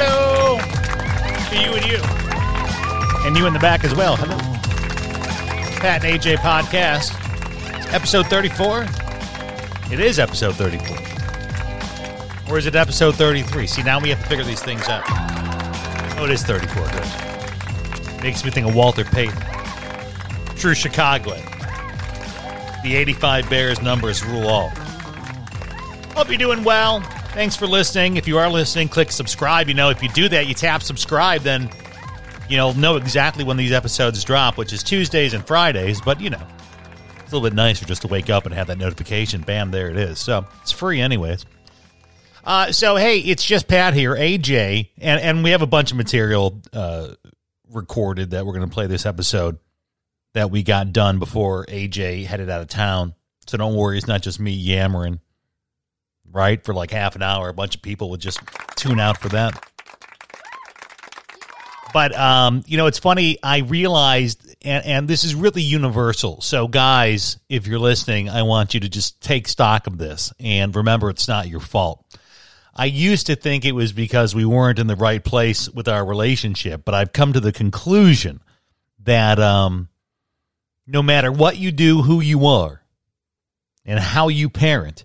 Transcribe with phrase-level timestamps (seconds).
[0.00, 0.58] Hello.
[1.50, 1.98] To you and you.
[3.26, 4.14] And you in the back as well.
[4.14, 4.36] Hello.
[5.80, 7.16] Pat and AJ Podcast.
[7.76, 8.86] It's episode 34.
[9.92, 10.96] It is episode 34.
[12.48, 13.66] Or is it episode 33?
[13.66, 15.02] See, now we have to figure these things out.
[16.16, 16.86] Oh, it is 34.
[16.86, 18.22] Good.
[18.22, 19.36] Makes me think of Walter Payton.
[20.54, 21.34] True Chicago.
[22.84, 24.68] The 85 Bears numbers rule all.
[26.14, 27.02] Hope you're doing well.
[27.38, 28.16] Thanks for listening.
[28.16, 29.68] If you are listening, click subscribe.
[29.68, 31.70] You know, if you do that, you tap subscribe, then
[32.48, 36.00] you'll know exactly when these episodes drop, which is Tuesdays and Fridays.
[36.00, 36.42] But, you know,
[37.20, 39.42] it's a little bit nicer just to wake up and have that notification.
[39.42, 40.18] Bam, there it is.
[40.18, 41.46] So it's free, anyways.
[42.42, 45.96] Uh, so, hey, it's just Pat here, AJ, and, and we have a bunch of
[45.96, 47.10] material uh,
[47.70, 49.58] recorded that we're going to play this episode
[50.34, 53.14] that we got done before AJ headed out of town.
[53.46, 55.20] So don't worry, it's not just me yammering
[56.32, 56.62] right?
[56.64, 58.40] For like half an hour, a bunch of people would just
[58.76, 59.64] tune out for that.
[61.92, 63.38] But um, you know, it's funny.
[63.42, 66.40] I realized, and, and this is really universal.
[66.40, 70.74] So, guys, if you're listening, I want you to just take stock of this and
[70.76, 72.04] remember, it's not your fault.
[72.74, 76.04] I used to think it was because we weren't in the right place with our
[76.04, 78.40] relationship, but I've come to the conclusion
[79.00, 79.88] that um,
[80.86, 82.82] no matter what you do, who you are,
[83.84, 85.04] and how you parent,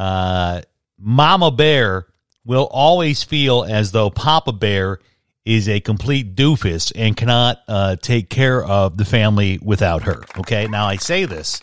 [0.00, 0.62] uh,
[0.98, 2.06] Mama Bear
[2.46, 4.98] will always feel as though Papa Bear
[5.44, 10.22] is a complete doofus and cannot uh, take care of the family without her.
[10.38, 11.60] Okay, now I say this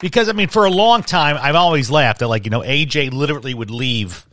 [0.00, 3.14] because I mean, for a long time, I've always laughed at like you know AJ
[3.14, 4.26] literally would leave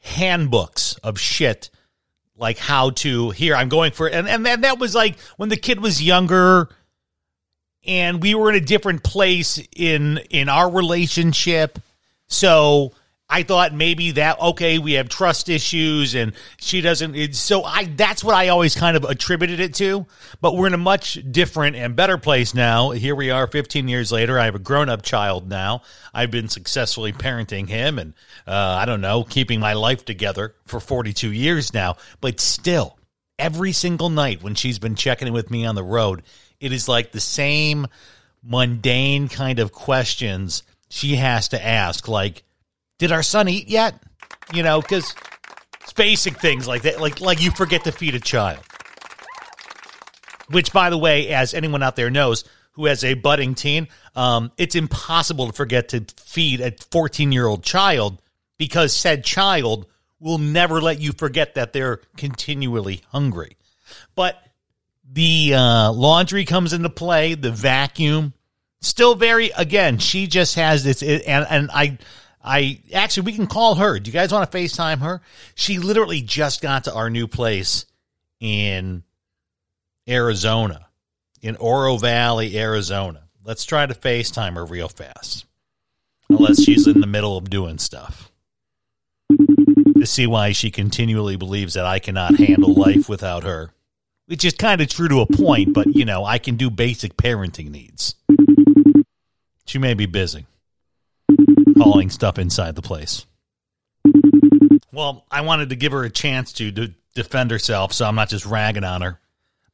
[0.00, 1.70] handbooks of shit
[2.36, 5.80] like how to here I'm going for and and that was like when the kid
[5.80, 6.68] was younger
[7.84, 11.78] and we were in a different place in in our relationship
[12.26, 12.92] so
[13.32, 18.22] I thought maybe that okay, we have trust issues and she doesn't so I that's
[18.22, 20.04] what I always kind of attributed it to,
[20.42, 22.90] but we're in a much different and better place now.
[22.90, 24.38] Here we are 15 years later.
[24.38, 25.80] I have a grown-up child now.
[26.12, 28.12] I've been successfully parenting him and
[28.46, 32.98] uh, I don't know, keeping my life together for 42 years now, but still
[33.38, 36.22] every single night when she's been checking in with me on the road,
[36.62, 37.86] it is like the same
[38.42, 42.42] mundane kind of questions she has to ask like
[43.02, 44.00] did our son eat yet?
[44.54, 45.12] You know, because
[45.80, 48.60] it's basic things like that, like like you forget to feed a child.
[50.50, 54.52] Which, by the way, as anyone out there knows who has a budding teen, um,
[54.56, 58.22] it's impossible to forget to feed a 14 year old child
[58.56, 59.86] because said child
[60.20, 63.56] will never let you forget that they're continually hungry.
[64.14, 64.40] But
[65.12, 68.32] the uh, laundry comes into play, the vacuum,
[68.80, 69.98] still very again.
[69.98, 71.98] She just has this, and and I
[72.42, 73.98] I actually we can call her.
[73.98, 75.20] Do you guys want to FaceTime her?
[75.54, 77.86] She literally just got to our new place
[78.40, 79.02] in
[80.08, 80.88] Arizona,
[81.42, 83.22] in Oro Valley, Arizona.
[83.44, 85.46] Let's try to FaceTime her real fast.
[86.28, 88.30] Unless she's in the middle of doing stuff.
[89.28, 93.72] To see why she continually believes that I cannot handle life without her.
[94.26, 97.16] Which is kind of true to a point, but you know, I can do basic
[97.16, 98.14] parenting needs.
[99.66, 100.46] She may be busy
[101.82, 103.26] hauling stuff inside the place.
[104.92, 108.28] Well, I wanted to give her a chance to, to defend herself, so I'm not
[108.28, 109.18] just ragging on her.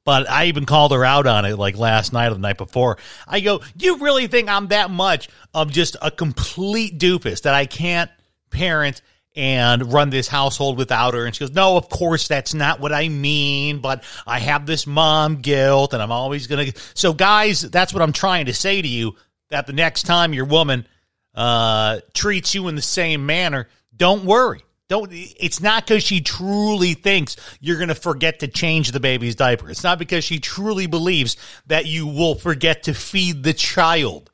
[0.05, 2.97] But I even called her out on it like last night or the night before.
[3.27, 7.67] I go, You really think I'm that much of just a complete doofus that I
[7.67, 8.11] can't
[8.51, 9.03] parent
[9.39, 11.25] and run this household without her?
[11.25, 14.87] And she goes, No, of course, that's not what I mean, but I have this
[14.87, 16.81] mom guilt and I'm always going to.
[16.95, 19.15] So, guys, that's what I'm trying to say to you
[19.51, 20.87] that the next time your woman
[21.35, 24.61] uh, treats you in the same manner, don't worry.
[24.89, 25.11] Don't.
[25.13, 29.71] It's not because she truly thinks you're going to forget to change the baby's diaper.
[29.71, 31.37] It's not because she truly believes
[31.67, 34.31] that you will forget to feed the child.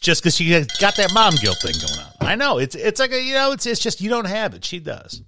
[0.00, 0.50] Just because she
[0.80, 2.26] got that mom guilt thing going on.
[2.28, 4.64] I know it's it's like a, you know it's it's just you don't have it.
[4.64, 5.22] She does.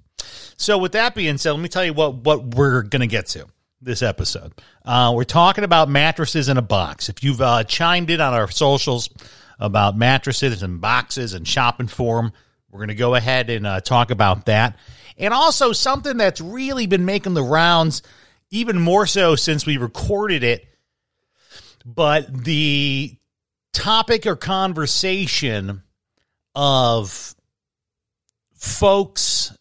[0.57, 3.47] So with that being said, let me tell you what what we're to get to
[3.83, 4.53] this episode.
[4.85, 7.09] Uh, we're talking about mattresses in a box.
[7.09, 9.09] If you've uh, chimed in on our socials
[9.61, 12.33] about mattresses and boxes and shopping for them.
[12.71, 14.77] We're to go ahead and uh, talk about that.
[15.19, 18.03] And also something that's really been making the rounds,
[18.51, 20.67] even more so since we recorded it.
[21.85, 23.17] But the
[23.73, 25.83] topic or conversation
[26.55, 27.35] of
[28.55, 29.57] folks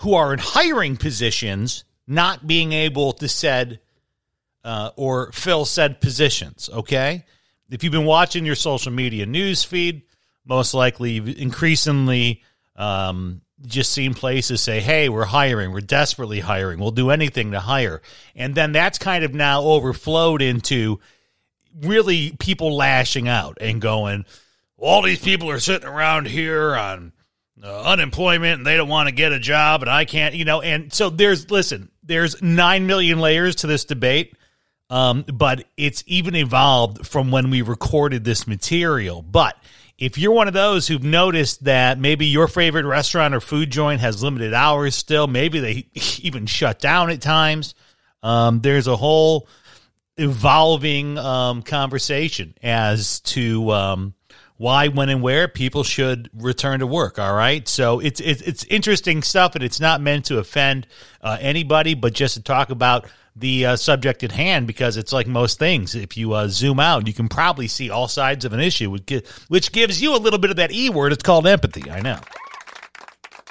[0.00, 3.80] who are in hiring positions not being able to said
[4.64, 6.70] uh, or fill said positions.
[6.72, 7.24] Okay,
[7.70, 10.02] if you've been watching your social media news feed,
[10.44, 12.42] most likely you've increasingly
[12.76, 15.72] um, just seen places say, "Hey, we're hiring.
[15.72, 16.78] We're desperately hiring.
[16.78, 18.00] We'll do anything to hire,"
[18.34, 21.00] and then that's kind of now overflowed into
[21.82, 24.24] really people lashing out and going,
[24.76, 27.12] "All these people are sitting around here on."
[27.62, 30.60] uh, unemployment and they don't want to get a job and I can't, you know,
[30.60, 34.34] and so there's listen, there's 9 million layers to this debate.
[34.90, 39.20] Um, but it's even evolved from when we recorded this material.
[39.20, 39.54] But
[39.98, 44.00] if you're one of those who've noticed that maybe your favorite restaurant or food joint
[44.00, 45.86] has limited hours still, maybe they
[46.22, 47.74] even shut down at times.
[48.22, 49.46] Um, there's a whole
[50.18, 54.14] evolving um, conversation as to um,
[54.56, 57.18] why, when, and where people should return to work.
[57.18, 60.86] All right, so it's it's, it's interesting stuff, and it's not meant to offend
[61.22, 63.06] uh, anybody, but just to talk about
[63.36, 65.94] the uh, subject at hand because it's like most things.
[65.94, 68.96] If you uh, zoom out, you can probably see all sides of an issue,
[69.48, 71.12] which gives you a little bit of that e word.
[71.12, 71.88] It's called empathy.
[71.88, 72.18] I know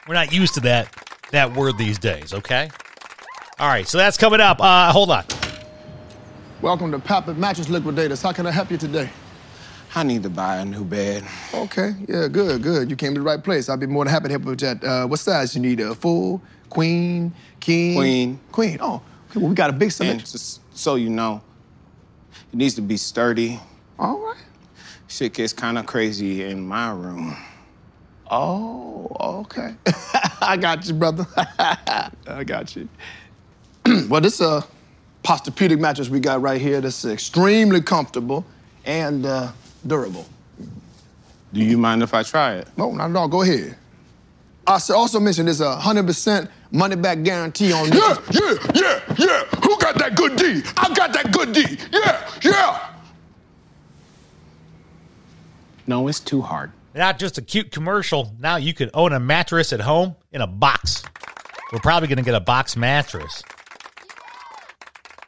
[0.07, 0.93] we're not used to that
[1.31, 2.33] that word these days.
[2.33, 2.69] Okay.
[3.59, 4.61] All right, so that's coming up.
[4.61, 5.23] Uh, hold on.
[6.59, 8.23] Welcome to Papa Mattress Liquidators.
[8.23, 9.11] How can I help you today?
[9.93, 11.23] I need to buy a new bed.
[11.53, 12.89] Okay, yeah, good, good.
[12.89, 13.69] You came to the right place.
[13.69, 14.83] I'll be more than happy to help you with that.
[14.83, 15.79] Uh, what size you need?
[15.81, 17.95] A full, queen, king?
[17.95, 18.39] Queen.
[18.51, 18.79] Queen.
[18.81, 19.39] Oh, okay.
[19.39, 20.21] Well, we got a big selection.
[20.21, 21.43] just so you know,
[22.51, 23.59] it needs to be sturdy.
[23.99, 24.43] All right.
[25.07, 27.37] Shit gets kind of crazy in my room.
[28.31, 29.75] Oh, okay.
[30.41, 31.27] I got you, brother.
[31.37, 32.89] I got you.
[34.09, 34.63] well, this uh,
[35.27, 36.79] Posturepedic mattress we got right here.
[36.79, 38.45] That's extremely comfortable
[38.85, 39.51] and uh,
[39.85, 40.25] durable.
[41.51, 42.69] Do you mind if I try it?
[42.77, 43.27] No, not at all.
[43.27, 43.75] Go ahead.
[44.65, 47.99] I should also mention there's a 100% money back guarantee on this.
[47.99, 49.43] Yeah, yeah, yeah, yeah.
[49.65, 50.61] Who got that good D?
[50.77, 51.77] I got that good D.
[51.91, 52.89] Yeah, yeah.
[55.87, 56.71] No, it's too hard.
[56.95, 58.33] Not just a cute commercial.
[58.39, 61.03] Now you can own a mattress at home in a box.
[61.73, 63.43] We're probably going to get a box mattress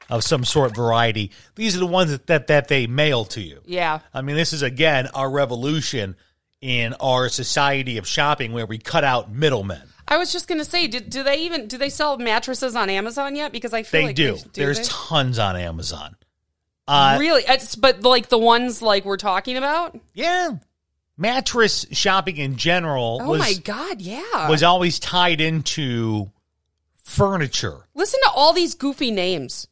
[0.10, 1.32] of some sort variety.
[1.56, 3.62] These are the ones that, that, that they mail to you.
[3.66, 4.00] Yeah.
[4.14, 6.16] I mean, this is again our revolution
[6.62, 9.82] in our society of shopping where we cut out middlemen.
[10.08, 13.36] I was just gonna say, do, do they even do they sell mattresses on Amazon
[13.36, 13.52] yet?
[13.52, 14.34] Because I feel They like do.
[14.36, 14.86] They, do There's they?
[14.90, 16.16] tons on Amazon.
[16.88, 19.96] Uh, really, it's, but like the ones like we're talking about.
[20.14, 20.50] yeah.
[21.16, 24.48] Mattress shopping in general Oh was my god, yeah.
[24.50, 26.32] was always tied into
[27.04, 27.86] furniture.
[27.94, 29.68] Listen to all these goofy names: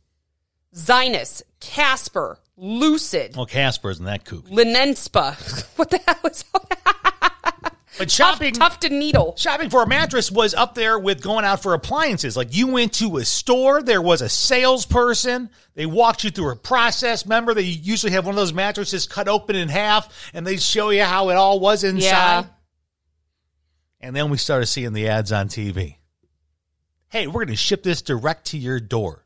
[0.76, 4.50] Zinus, Casper, Lucid, Well, Casper isn't that kooky.
[4.50, 5.66] Linenspa.
[5.78, 7.74] what the hell is that?
[7.98, 9.34] But shopping tough to needle?
[9.38, 12.38] shopping for a mattress was up there with going out for appliances.
[12.38, 15.50] Like you went to a store, there was a salesperson.
[15.74, 17.26] They walked you through a process.
[17.26, 20.92] Remember, they usually have one of those mattresses cut open in half, and they show
[20.92, 22.02] you how it all was inside.
[22.42, 22.46] Yeah.
[24.00, 25.96] And then we started seeing the ads on TV.
[27.10, 29.26] Hey, we're going to ship this direct to your door.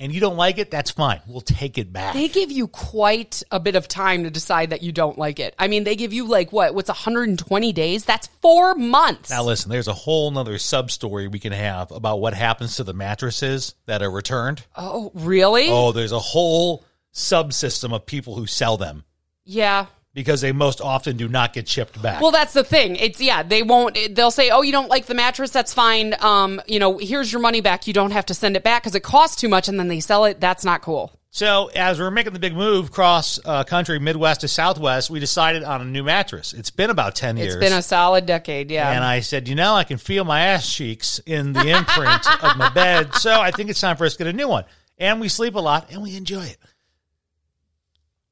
[0.00, 0.72] And you don't like it?
[0.72, 1.20] That's fine.
[1.26, 2.14] We'll take it back.
[2.14, 5.54] They give you quite a bit of time to decide that you don't like it.
[5.56, 6.74] I mean, they give you like what?
[6.74, 8.04] What's 120 days?
[8.04, 9.30] That's four months.
[9.30, 12.84] Now, listen, there's a whole nother sub story we can have about what happens to
[12.84, 14.64] the mattresses that are returned.
[14.76, 15.68] oh, really?
[15.70, 19.04] Oh, there's a whole subsystem of people who sell them
[19.44, 19.86] Yeah.
[20.14, 22.22] Because they most often do not get shipped back.
[22.22, 22.96] Well, that's the thing.
[22.96, 23.98] It's yeah, they won't.
[24.14, 25.50] They'll say, "Oh, you don't like the mattress?
[25.50, 26.14] That's fine.
[26.20, 27.86] Um, you know, here's your money back.
[27.86, 30.00] You don't have to send it back because it costs too much." And then they
[30.00, 30.40] sell it.
[30.40, 31.18] That's not cool.
[31.30, 35.64] so, as we're making the big move cross uh, country, Midwest to Southwest, we decided
[35.64, 36.52] on a new mattress.
[36.52, 37.54] It's been about 10 years.
[37.54, 38.70] It's been a solid decade.
[38.70, 38.92] Yeah.
[38.92, 42.56] and I said, you know, I can feel my ass cheeks in the imprint of
[42.56, 43.14] my bed.
[43.16, 44.64] So I think it's time for us to get a new one.
[44.96, 46.58] And we sleep a lot and we enjoy it.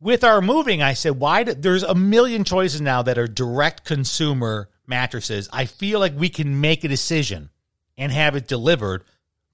[0.02, 1.44] With our moving, I said, why?
[1.44, 5.48] Do, there's a million choices now that are direct consumer mattresses.
[5.52, 7.50] I feel like we can make a decision
[7.96, 9.04] and have it delivered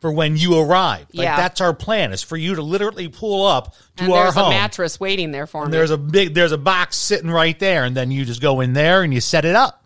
[0.01, 1.07] for when you arrive.
[1.13, 1.37] Like Yeah.
[1.37, 4.47] that's our plan is for you to literally pull up to and our there's home.
[4.47, 5.77] a mattress waiting there for and me.
[5.77, 8.73] there's a big there's a box sitting right there and then you just go in
[8.73, 9.85] there and you set it up.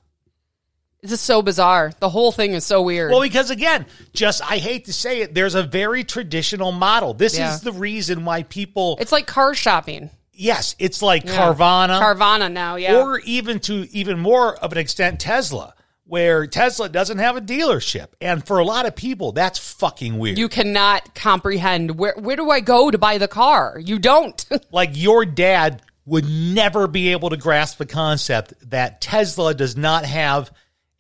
[1.01, 1.93] this is so bizarre.
[1.99, 3.11] The whole thing is so weird.
[3.11, 7.15] Well, because again, just I hate to say it, there's a very traditional model.
[7.15, 7.53] This Yeah.
[7.55, 8.99] is the reason why people.
[9.01, 10.11] it's like car shopping.
[10.43, 11.37] Yes, it's like Yeah.
[11.37, 12.77] Carvana, Carvana now.
[12.77, 12.97] Yeah.
[12.97, 18.09] or even to even more of an extent Tesla, where Tesla doesn't have a dealership.
[18.21, 20.39] And for a lot of people, that's fucking weird.
[20.39, 23.79] You cannot comprehend where where do I go to buy the car?
[23.83, 24.45] You don't.
[24.73, 30.05] like your dad would never be able to grasp the concept that Tesla does not
[30.05, 30.51] have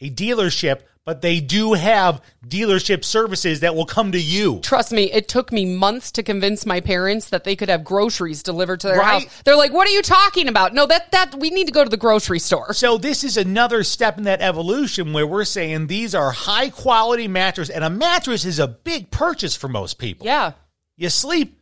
[0.00, 4.60] a dealership, but they do have dealership services that will come to you.
[4.60, 8.42] Trust me, it took me months to convince my parents that they could have groceries
[8.42, 9.22] delivered to their Right.
[9.24, 9.42] house.
[9.44, 11.90] They're like, "What are you talking about?" No, that that we need to go to
[11.90, 12.72] the grocery store.
[12.72, 17.26] So this is another step in that evolution where we're saying these are high quality
[17.26, 20.26] mattress and a mattress is a big purchase for most people.
[20.26, 20.52] Yeah.
[20.96, 21.58] You sleep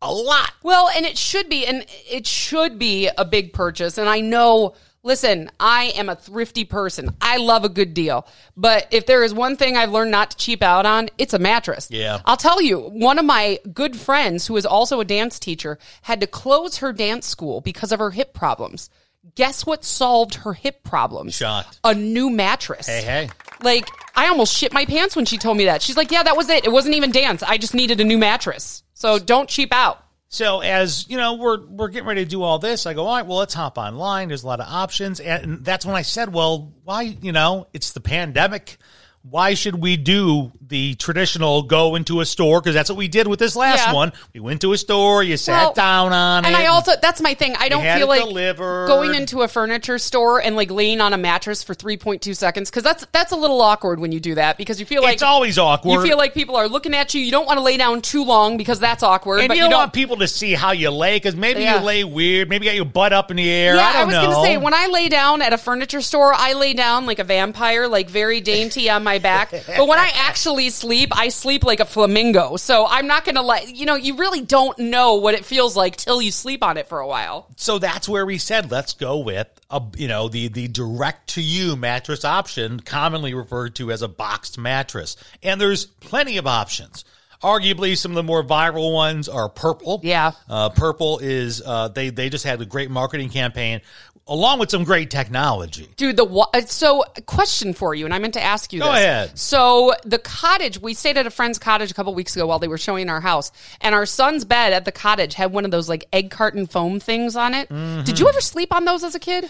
[0.00, 0.52] a lot.
[0.62, 3.98] Well, and it should be, and it should be a big purchase.
[3.98, 4.74] And I know,
[5.08, 7.16] listen, I am a thrifty person.
[7.20, 8.28] I love a good deal.
[8.56, 11.38] But if there is one thing I've learned not to cheap out on, it's a
[11.38, 11.88] mattress.
[11.90, 12.20] Yeah.
[12.26, 16.20] I'll tell you, one of my good friends, who is also a dance teacher, had
[16.20, 18.90] to close her dance school because of her hip problems.
[19.34, 21.34] Guess what solved her hip problems?
[21.34, 21.80] Shocked.
[21.82, 22.86] A new mattress.
[22.86, 23.30] Hey, hey.
[23.62, 25.82] Like, I almost shit my pants when she told me that.
[25.82, 26.64] She's like, yeah, that was it.
[26.64, 27.42] It wasn't even dance.
[27.42, 28.82] I just needed a new mattress.
[28.92, 30.04] So don't cheap out.
[30.28, 32.84] So as you know, we're we're getting ready to do all this.
[32.84, 34.28] I go, all right, well, let's hop online.
[34.28, 37.02] There's a lot of options, and that's when I said, well, why?
[37.02, 38.76] You know, it's the pandemic.
[39.22, 42.60] Why should we do the traditional go into a store?
[42.60, 43.92] Because that's what we did with this last Yeah.
[43.92, 44.12] one.
[44.32, 45.22] We went to a store.
[45.22, 46.56] You sat Well, down on and it.
[46.56, 47.54] And I also that's my thing.
[47.58, 48.86] I don't feel like delivered.
[48.86, 52.32] going into a furniture store and like laying on a mattress for three point two
[52.32, 55.14] seconds because that's that's a little awkward when you do that because you feel like
[55.14, 55.92] it's always awkward.
[55.94, 57.20] You feel like people are looking at you.
[57.20, 59.40] You don't want to lay down too long because that's awkward.
[59.40, 61.80] and but you don't want people to see how you lay because maybe Yeah.
[61.80, 62.48] you lay weird.
[62.48, 63.74] Maybe you got your butt up in the air.
[63.74, 66.52] Yeah, I don't was gonna say when I lay down at a furniture store, I
[66.54, 69.50] lay down like a vampire, like very dainty on my back.
[69.50, 72.56] But when I actually sleep, I sleep like a flamingo.
[72.56, 73.94] So I'm not gonna let you know.
[73.96, 77.06] You really don't know what it feels like till you sleep on it for a
[77.06, 77.46] while.
[77.56, 81.42] so that's where we said let's go with a you know the the direct to
[81.42, 87.04] you mattress option commonly referred to as a boxed mattress and there's plenty of options
[87.42, 90.32] arguably some of the more viral ones are purple Yeah.
[90.48, 93.80] uh, purple is uh, they they just had a great marketing campaign
[94.28, 98.18] along with some great technology Dude, the wa- uh, so question for you, and I
[98.18, 98.94] meant to ask you Go this.
[99.02, 99.38] ahead.
[99.38, 102.68] So the cottage, we stayed at a friend's cottage a couple weeks ago while they
[102.68, 105.88] were showing our house, and our son's bed at the cottage had one of those
[105.88, 107.68] like egg carton foam things on it.
[107.68, 108.04] Mm-hmm.
[108.04, 109.48] Did you ever sleep on those as a kid?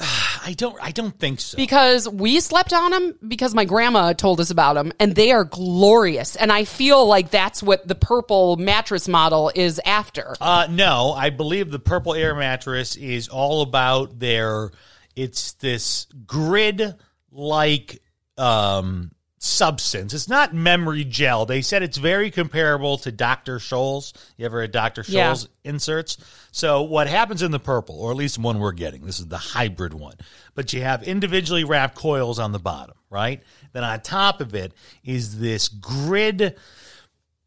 [0.46, 4.40] i don't i don't think so Because we slept on them because my grandma told
[4.40, 6.36] us about them, and they are glorious.
[6.36, 10.34] And I feel like that's what the purple mattress model is after.
[10.40, 14.70] Uh, no, I believe the Purple Air mattress is all about their.
[15.16, 16.94] It's this grid
[17.30, 18.02] like
[18.38, 20.12] um, substance.
[20.12, 21.46] It's not memory gel.
[21.46, 23.58] They said it's very comparable to Dr.
[23.58, 24.12] Scholl's.
[24.36, 25.02] You ever had Dr.
[25.08, 25.32] Yeah.
[25.32, 26.18] Scholl's inserts?
[26.52, 29.38] So what happens in the purple, or at least one we're getting, this is the
[29.38, 30.16] hybrid one,
[30.54, 33.42] but you have individually wrapped coils on the bottom, right?
[33.72, 36.56] Then on top of it is this grid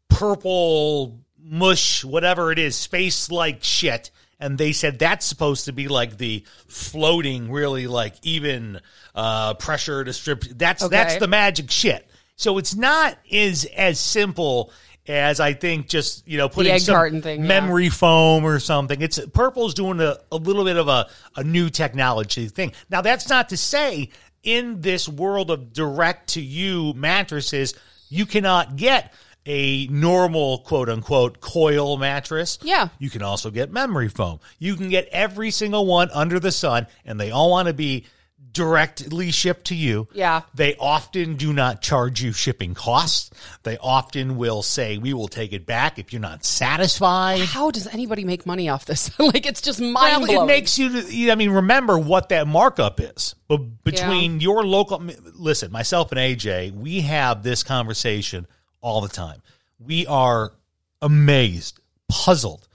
[0.08, 4.10] purple mush, whatever it is, space like shit.
[4.40, 8.80] And they said that's supposed to be like the floating, really like even
[9.14, 10.58] uh, pressure distribute.
[10.58, 10.96] That's Okay.
[10.96, 12.06] that's the magic shit.
[12.36, 14.72] So it's not is as simple
[15.06, 17.46] as I think just you know putting some thing, yeah.
[17.46, 19.00] memory foam or something.
[19.00, 22.72] It's purple's doing a, a little bit of a, a new technology thing.
[22.90, 24.10] Now that's not to say
[24.42, 27.74] in this world of direct to you mattresses,
[28.08, 29.12] you cannot get
[29.46, 32.58] a normal quote unquote coil mattress.
[32.62, 32.88] Yeah.
[32.98, 34.40] You can also get memory foam.
[34.58, 38.06] You can get every single one under the sun, and they all want to be
[38.52, 40.06] directly shipped to you.
[40.12, 40.42] Yeah.
[40.54, 43.30] They often do not charge you shipping costs.
[43.64, 47.40] They often will say, we will take it back if you're not satisfied.
[47.40, 49.10] How does anybody make money off this?
[49.18, 50.42] like it's just mind Well, blowing.
[50.42, 53.34] it makes you, you- I mean, remember what that markup is.
[53.48, 55.02] But between your local,
[55.34, 58.46] listen, myself and AJ, we have this conversation
[58.84, 59.40] all the time.
[59.80, 60.52] We are
[61.00, 62.68] amazed, puzzled.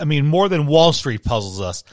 [0.00, 1.84] I mean, more than Wall Street puzzles us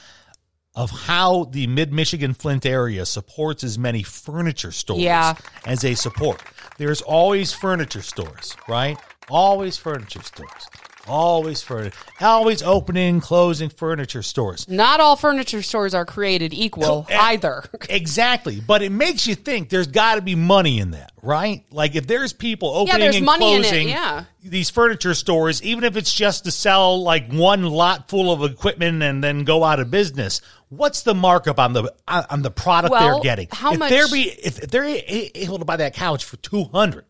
[0.76, 5.36] of how the mid Michigan Flint area supports as many furniture stores Yeah.
[5.66, 6.42] as they support.
[6.78, 8.98] There's always furniture stores, right?
[9.30, 10.68] Always furniture stores.
[11.08, 11.98] Always furniture.
[12.22, 14.68] Always opening, closing furniture stores.
[14.68, 17.64] Not all furniture stores are created equal Co- eh, either.
[17.90, 18.60] Exactly.
[18.60, 21.64] But it makes you think there's got to be money in that, right?
[21.72, 24.26] Like if there's people opening there's and in it, closing yeah.
[24.44, 29.02] these furniture stores, even if it's just to sell like one lot full of equipment
[29.04, 32.92] and then go out of business, what's the markup on the uh, on the product
[32.92, 33.48] Well, they're getting?
[33.52, 37.06] how if much- they're be if they're able to buy that couch for two hundred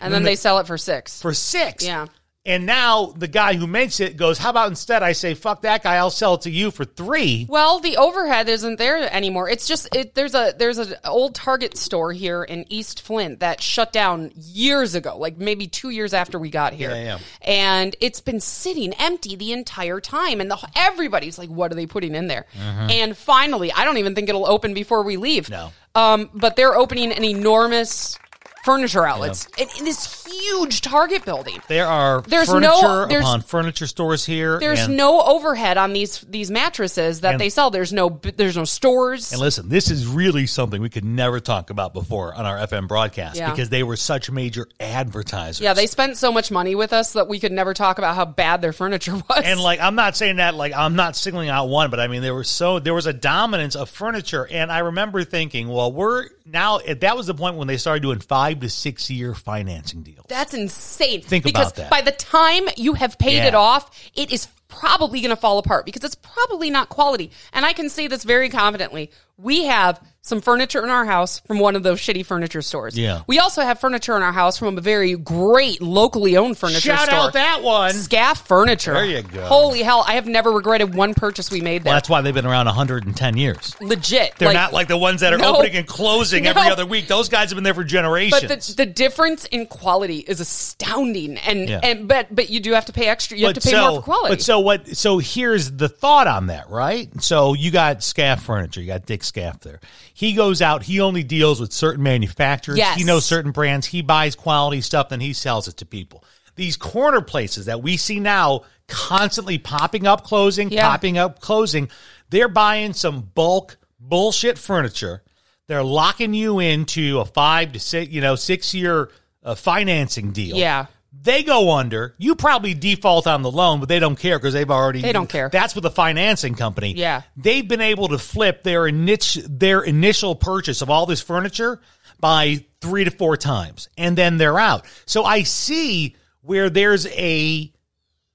[0.00, 1.22] and then they sell it for six.
[1.22, 2.06] for six, Yeah.
[2.46, 5.82] And now the guy who makes it goes, How about instead I say, fuck that
[5.82, 7.46] guy, I'll sell it to you for three.
[7.48, 9.48] Well, the overhead isn't there anymore.
[9.48, 13.62] It's just it, there's a there's an old Target store here in East Flint that
[13.62, 16.90] shut down years ago, like maybe two years after we got here.
[16.90, 17.18] Yeah, yeah.
[17.40, 21.86] And it's been sitting empty the entire time, and the, everybody's like, "What are they
[21.86, 25.48] putting in there?" And finally, I don't even think it'll open before we leave.
[25.48, 25.72] No.
[25.94, 28.18] Um, but they're opening an enormous
[28.64, 31.60] furniture outlets in, in this huge Target building.
[31.68, 34.58] There are There's furniture no- there's- upon furniture stores here.
[34.58, 37.70] There's no overhead on these these mattresses that And- they sell.
[37.70, 39.32] There's no there's no stores.
[39.32, 42.88] And listen, this is really something we could never talk about before on our FM
[42.88, 43.50] broadcast Yeah.
[43.50, 45.60] because they were such major advertisers.
[45.60, 48.24] Yeah, they spent so much money with us that we could never talk about how
[48.24, 49.42] bad their furniture was.
[49.44, 52.22] and like I'm not saying that like I'm not singling out one, but I mean
[52.22, 56.28] there was so there was a dominance of furniture, and I remember thinking, well, we're
[56.46, 60.24] now that was the point when they started doing five to six year financing deal.
[60.28, 61.22] That's insane.
[61.22, 61.90] Think because about that.
[61.90, 63.46] by the time you have paid Yeah.
[63.48, 67.30] it off, it is probably going to fall apart because it's probably not quality.
[67.52, 69.10] And I can say this very confidently.
[69.38, 72.96] We have some furniture in our house from one of those shitty furniture stores.
[72.98, 73.20] Yeah.
[73.26, 76.96] We also have furniture in our house from a very great locally owned furniture store.
[76.96, 77.18] Shout store.
[77.18, 77.92] out that one.
[77.92, 78.94] Skaff Furniture.
[78.94, 79.44] There you go.
[79.44, 81.90] Holy hell, I have never regretted one purchase we made there.
[81.90, 83.76] Well, that's why they've been around 110 years.
[83.82, 84.34] Legit.
[84.38, 85.56] They're not like the ones that are No.
[85.56, 87.06] opening and closing every other week.
[87.06, 88.40] Those guys have been there for generations.
[88.48, 91.80] But the, the difference in quality is astounding, and Yeah.
[91.82, 93.36] and but but you do have to pay extra.
[93.36, 94.36] You have to pay more for quality.
[94.36, 94.96] But so what?
[94.96, 97.10] So here's the thought on that, right?
[97.22, 99.80] So you got Skaff Furniture, you got Dick Skaff there.
[100.16, 100.84] He goes out.
[100.84, 102.78] He only deals with certain manufacturers.
[102.78, 102.96] Yes.
[102.96, 103.86] He knows certain brands.
[103.88, 106.24] He buys quality stuff, then he sells it to people.
[106.56, 110.88] These corner places that we see now constantly popping up, closing, Yeah.
[110.88, 111.88] popping up, closing.
[112.30, 115.24] They're buying some bulk bullshit furniture.
[115.66, 119.10] They're locking you into a five to six, you know, six year
[119.42, 120.56] uh, financing deal.
[120.56, 120.86] Yeah.
[121.22, 122.14] They go under.
[122.18, 125.00] You probably default on the loan, but they don't care because they've already.
[125.00, 125.48] They don't care.
[125.48, 126.92] That's with the financing company.
[126.94, 127.22] Yeah.
[127.36, 131.80] They've been able to flip their niche, their initial purchase of all this furniture
[132.20, 134.84] by three to four times, and then they're out.
[135.06, 137.72] So I see where there's a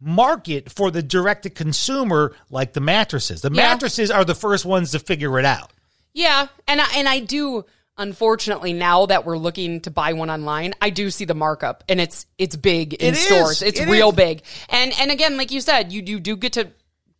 [0.02, 3.42] market for the direct to consumer, like the mattresses.
[3.42, 3.70] The Yeah.
[3.74, 5.72] mattresses are the first ones to figure it out.
[6.14, 7.66] yeah, and I, and I do.
[8.00, 12.00] Unfortunately, now that we're looking to buy one online, I do see the markup, and
[12.00, 13.20] it's it's big in It is.
[13.20, 13.62] stores.
[13.62, 14.16] It's It real is.
[14.16, 16.70] big, and and again, like you said, you you do get to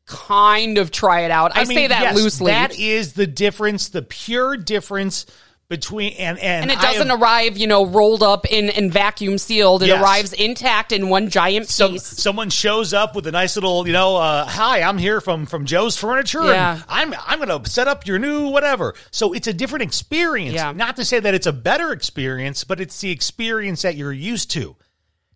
[0.06, 1.52] kind of try it out.
[1.56, 2.52] I, say that yes, loosely.
[2.52, 5.26] That is the difference, the pure difference
[5.74, 9.38] between and and, and it doesn't have- arrive, you know, rolled up in and vacuum
[9.38, 9.84] sealed.
[9.84, 10.02] It Yes.
[10.02, 12.04] arrives intact in one giant some, piece.
[12.04, 15.66] someone shows up with a nice little, you know, uh, hi, I'm here from from
[15.66, 16.82] Joe's Furniture, Yeah.
[16.90, 18.96] I'm I'm going to set up your new whatever.
[19.12, 20.56] So it's a different experience.
[20.56, 20.72] Yeah.
[20.72, 24.50] Not to say that it's a better experience, but it's the experience that you're used
[24.52, 24.76] to.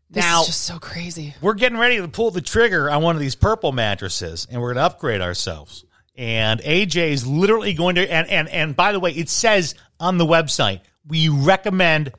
[0.10, 1.36] This now is just so crazy.
[1.42, 4.74] we're getting ready to pull the trigger on one of these purple mattresses, and we're
[4.74, 5.86] going to upgrade ourselves.
[6.16, 10.18] And AJ is literally going to, and and and by the way, it says on
[10.18, 12.12] the website we recommend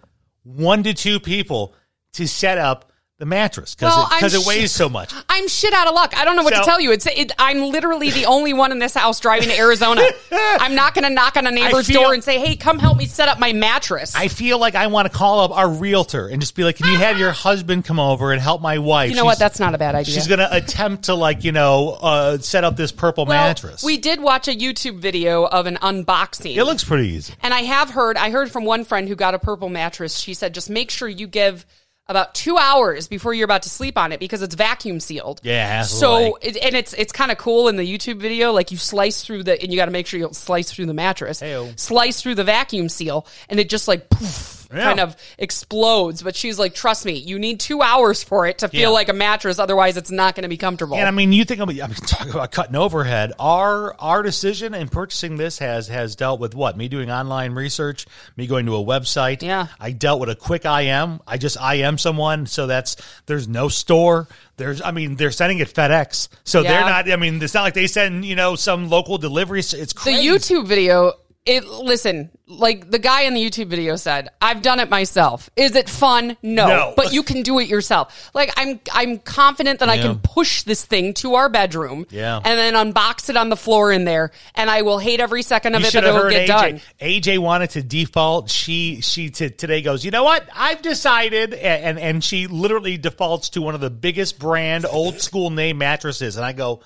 [0.42, 1.74] one to two people
[2.14, 2.90] to set up
[3.24, 5.12] the mattress because Well, it, 'cause I'm it weighs sh- so much.
[5.28, 6.14] I'm shit out of luck.
[6.16, 6.92] I don't know what to tell you.
[6.92, 10.02] It's it, I'm literally the only one in this house driving to Arizona.
[10.32, 12.98] I'm not going to knock on a neighbor's feel- door and say, "Hey, come help
[12.98, 16.28] me set up my mattress." I feel like I want to call up our realtor
[16.28, 19.10] and just be like, "Can you have your husband come over and help my wife?"
[19.10, 19.32] you know what?
[19.32, 20.14] She's- That's not a bad idea.
[20.14, 23.82] She's going to attempt to like you know uh, set up this purple well, mattress.
[23.82, 26.56] we did watch a YouTube video of an unboxing.
[26.56, 27.32] it looks pretty easy.
[27.42, 30.16] And I have heard, I heard from one friend who got a purple mattress.
[30.18, 31.64] She said, just make sure you give
[32.06, 35.40] about two hours before you're about to sleep on it because it's vacuum sealed.
[35.42, 36.32] Yeah, it has a So, leg.
[36.42, 38.52] it, and it's it's kind of cool in the YouTube video.
[38.52, 40.86] Like you slice through the, and you got to make sure you don't slice through
[40.86, 41.40] the mattress.
[41.40, 41.78] Heyo.
[41.78, 44.84] Slice through the vacuum seal, and it just like poof, Yeah.
[44.84, 46.22] kind of explodes.
[46.22, 48.88] But she's like, trust me, you need two hours for it to feel Yeah.
[48.88, 49.58] like a mattress.
[49.58, 50.96] Otherwise, it's not going to be comfortable.
[50.96, 53.32] And I mean, you think about, I'm talking about cutting overhead.
[53.38, 56.76] Our our decision in purchasing this has has dealt with what?
[56.76, 58.06] Me doing online research,
[58.36, 59.42] me going to a website.
[59.42, 59.68] Yeah.
[59.80, 61.20] I dealt with a quick IM.
[61.26, 64.28] I just IM someone, so that's there's no store.
[64.56, 67.10] There's, I mean, they're sending it FedEx, so they're not.
[67.10, 69.58] I mean, it's not like they send you know some local delivery.
[69.58, 69.88] It's the.
[70.24, 71.14] YouTube video,
[71.46, 75.50] it listen, like the guy in the YouTube video said, I've done it myself.
[75.56, 76.38] Is it fun?
[76.42, 76.66] No.
[76.66, 76.94] No.
[76.96, 78.30] But you can do it yourself.
[78.34, 82.36] Like I'm I'm confident that I can push this thing to our bedroom Yeah.
[82.36, 85.74] and then unbox it on the floor in there and I will hate every second
[85.74, 86.48] of You it, but it will get AJ.
[86.48, 86.80] done.
[87.00, 88.50] AJ wanted to default.
[88.50, 90.02] She she t- today goes.
[90.04, 90.48] You know what?
[90.54, 95.50] I've decided, and and she literally defaults to one of the biggest brand old school
[95.50, 96.36] name mattresses.
[96.36, 96.80] And I go,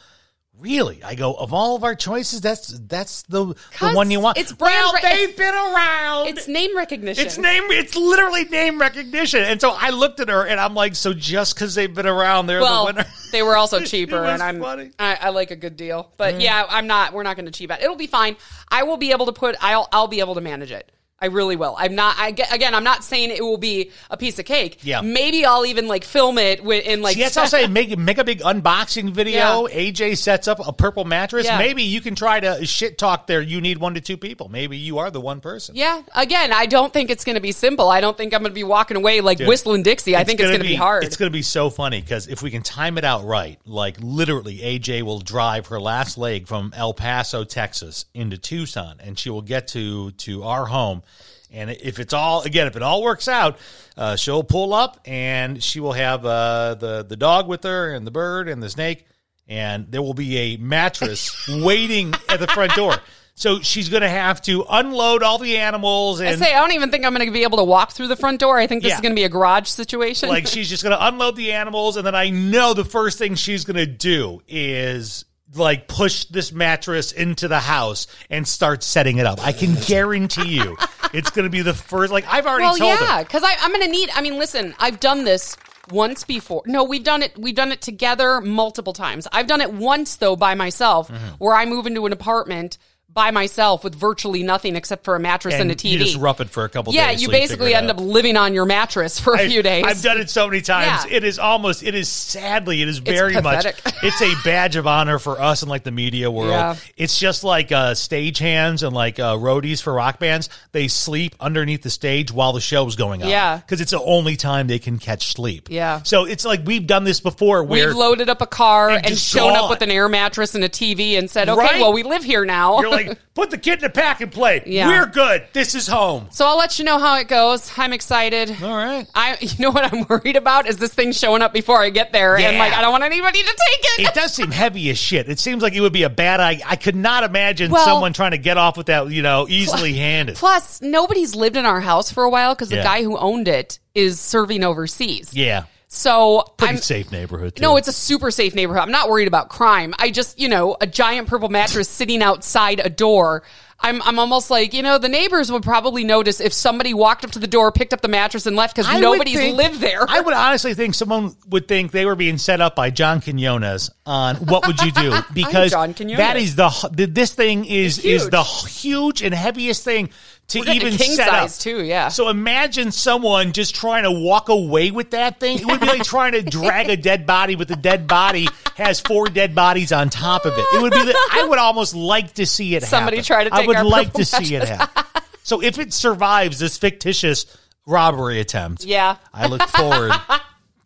[0.61, 1.05] Really?
[1.05, 4.39] I go, of all of our choices, that's that's the the one you want.
[4.39, 6.29] it's brand well, re- they've been around.
[6.29, 7.25] It's name recognition.
[7.25, 7.63] It's name.
[7.69, 9.45] It's literally name recognition.
[9.45, 12.47] And so I looked at her and I'm like, so just because they've been around,
[12.47, 13.07] they're well, the winner.
[13.31, 14.91] they were also cheaper, and I'm funny.
[14.99, 16.11] I, I like a good deal.
[16.17, 16.43] But mm.
[16.43, 17.13] yeah, I'm not.
[17.13, 17.81] We're not going to cheap out.
[17.81, 18.37] It'll be fine.
[18.69, 19.55] I will be able to put.
[19.61, 20.91] I'll I'll be able to manage it.
[21.21, 21.75] I really will.
[21.77, 22.15] I'm not.
[22.17, 22.77] I again.
[22.77, 24.79] I'm not saying it will be a piece of cake.
[24.83, 25.01] Yeah.
[25.01, 27.17] Maybe I'll even like film it with in like.
[27.17, 27.73] See, that's what I'm saying.
[27.79, 29.67] Make make a big unboxing video.
[29.67, 29.91] Yeah.
[29.91, 31.47] AJ sets up a purple mattress.
[31.47, 31.59] Yeah.
[31.59, 33.41] Maybe you can try to shit talk there.
[33.41, 34.49] You need one to two people.
[34.49, 35.75] Maybe you are the one person.
[35.75, 36.03] Yeah.
[36.15, 37.89] Again, I don't think it's going to be simple.
[37.89, 40.17] I don't think I'm going to be walking away like Dude, whistling Dixie.
[40.17, 41.03] I think it's going to be hard.
[41.03, 43.97] It's going to be so funny because if we can time it out right, like
[44.01, 49.31] literally, AJ will drive her last leg from El Paso, Texas, into Tucson, and she
[49.31, 51.03] will get to to our home.
[51.51, 53.59] And if it's all again, if it all works out,
[53.97, 58.07] uh, she'll pull up and she will have uh, the the dog with her and
[58.07, 59.07] the bird and the snake,
[59.49, 62.97] and there will be a mattress waiting at the front door.
[63.35, 66.91] So she's going to have to unload all the animals I say I don't even
[66.91, 68.59] think I'm going to be able to walk through the front door.
[68.59, 68.97] I think this Yeah.
[68.97, 70.29] is going to be a garage situation.
[70.29, 73.65] like she's just gonna unload the animals and then i know the first thing she's
[73.65, 79.45] gonna do is like push this mattress into the house and start setting it up
[79.45, 80.77] i can guarantee you
[81.15, 83.91] it's gonna be the first like i've already well, told yeah, because I'm going to
[83.91, 84.11] need.
[84.15, 85.57] I mean, listen, I've done this
[85.91, 86.63] once before.
[86.67, 87.37] No, we've done it.
[87.39, 89.27] We've done it together multiple times.
[89.33, 91.27] I've done it once though by myself, Mm-hmm.
[91.39, 92.79] where I move into an apartment
[93.19, 95.91] by myself with virtually nothing except for a mattress and, and a TV.
[95.91, 97.99] you just rough it for a couple yeah, days you so basically it end up
[97.99, 99.85] living on your mattress for a I- few days.
[99.85, 101.05] I've done it so many times.
[101.11, 101.17] Yeah.
[101.17, 103.67] It is almost, it is sadly, it is very much,
[104.05, 106.51] it's a badge of honor for us in like the media world.
[106.51, 106.77] Yeah.
[106.97, 110.49] It's just like uh, stage hands and like uh, roadies for rock bands.
[110.71, 113.31] They sleep underneath the stage while the show's going on.
[113.31, 113.57] Yeah.
[113.57, 115.69] Because it's the only time they can catch sleep.
[115.71, 116.03] Yeah.
[116.05, 119.19] So it's like we've done this before where We've loaded up a car And and,
[119.19, 119.65] shown gone.
[119.65, 121.81] up with an air mattress and a TV and said, "Okay, Right?
[121.81, 124.63] well, we live here now." you're like, put the kid in the pack and play.
[124.67, 124.89] Yeah.
[124.89, 125.45] We're good.
[125.53, 126.29] This is home.
[126.31, 127.71] so I'll let you know how it goes.
[127.77, 128.51] I'm excited.
[128.63, 129.07] All right.
[129.15, 132.13] I, you know what I'm worried about is this thing showing up before I get
[132.13, 134.09] there, and like I don't want anybody to take it.
[134.09, 135.29] It does seem heavy as shit.
[135.29, 136.65] It seems like it would be a bad idea.
[136.67, 139.95] I could not imagine Well- someone trying to get off with that, you know, easily
[139.95, 140.37] handed.
[140.37, 142.79] Plus, nobody's lived in our house for a while because Yeah.
[142.79, 145.31] the guy who owned it is serving overseas.
[145.35, 145.65] Yeah.
[145.91, 147.57] So Pretty I'm safe neighborhood.
[147.57, 147.63] Too.
[147.63, 148.83] No, it's a super safe neighborhood.
[148.83, 149.95] I'm not worried about crime.
[149.99, 153.43] I just, you know, a giant purple mattress sitting outside a door.
[153.81, 157.31] I'm, I'm almost like, you know, the neighbors would probably notice if somebody walked up
[157.33, 160.05] to the door, picked up the mattress, and left because nobody's think- lived there.
[160.07, 163.89] I would honestly think someone would think they were being set up by John Quinones
[164.05, 168.29] on what would you do because John that is the the- this thing is is
[168.29, 170.11] the huge and heaviest thing
[170.49, 171.63] to even king set size up.
[171.63, 172.09] too, yeah.
[172.09, 175.59] So imagine someone just trying to walk away with that thing.
[175.59, 178.99] It would be like trying to drag a dead body, but the dead body has
[179.01, 180.65] four dead bodies on top of it.
[180.73, 181.05] It would be.
[181.05, 182.83] The, I would almost like to see it.
[182.83, 183.27] Somebody happen.
[183.27, 185.05] try to I would like to see it happen.
[185.43, 187.47] So if it survives this fictitious
[187.87, 189.17] robbery attempt, yeah.
[189.33, 190.13] I look forward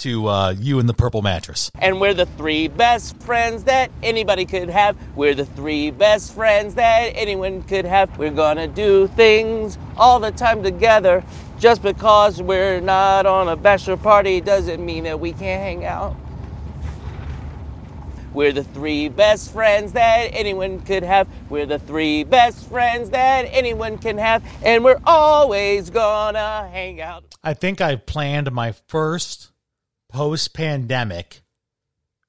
[0.03, 1.71] to uh, you and the purple mattress.
[1.79, 4.97] And we're the three best friends that anybody could have.
[5.15, 8.19] We're the three best friends that anyone could have.
[8.19, 11.23] We're gonna do things all the time together.
[11.61, 16.17] Just because we're not on a bachelor party doesn't mean that we can't hang out.
[18.35, 21.29] We're the three best friends that anyone could have.
[21.49, 24.43] We're the three best friends that anyone can have.
[24.65, 27.25] And we're always gonna hang out.
[27.45, 29.52] I think I've planned my first
[30.13, 31.43] post pandemic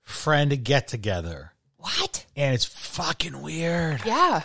[0.02, 1.54] friend get together.
[1.78, 2.26] What?
[2.36, 4.02] And it's fucking weird.
[4.06, 4.42] Yeah.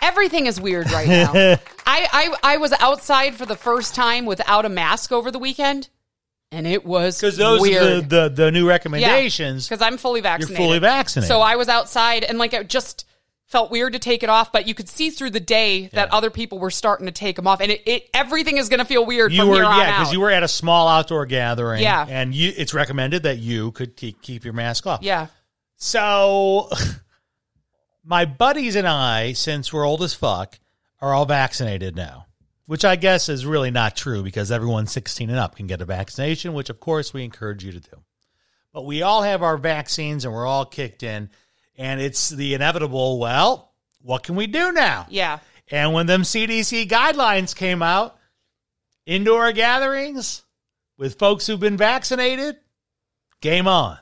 [0.00, 1.32] Everything is weird right now.
[1.86, 5.88] I, I I was outside for the first time without a mask over the weekend,
[6.52, 7.82] and it was Because those weird.
[7.82, 9.66] are the, the, the new recommendations.
[9.68, 10.58] because I'm fully vaccinated.
[10.58, 11.28] You're fully vaccinated.
[11.28, 13.05] So I was outside and like it just
[13.46, 16.30] felt weird to take it off, but you could see through the day that other
[16.30, 19.06] people were starting to take them off, and it, it everything is going to feel
[19.06, 19.98] weird you from were here on yeah out.
[20.00, 22.04] because you were at a small outdoor gathering Yeah.
[22.08, 25.28] and you it's recommended that you could keep, keep your mask off yeah.
[25.76, 26.68] so
[28.04, 30.58] my buddies and i since we're old as fuck
[31.00, 32.26] are all vaccinated now
[32.66, 35.84] which i guess is really not true because everyone 16 and up can get a
[35.84, 38.02] vaccination which of course we encourage you to do
[38.72, 41.30] but we all have our vaccines and we're all kicked in
[41.78, 45.38] and it's the inevitable well what can we do now Yeah.
[45.70, 48.16] and when them CDC guidelines came out,
[49.04, 50.42] indoor gatherings
[50.96, 52.56] with folks who've been vaccinated,
[53.40, 53.98] game on.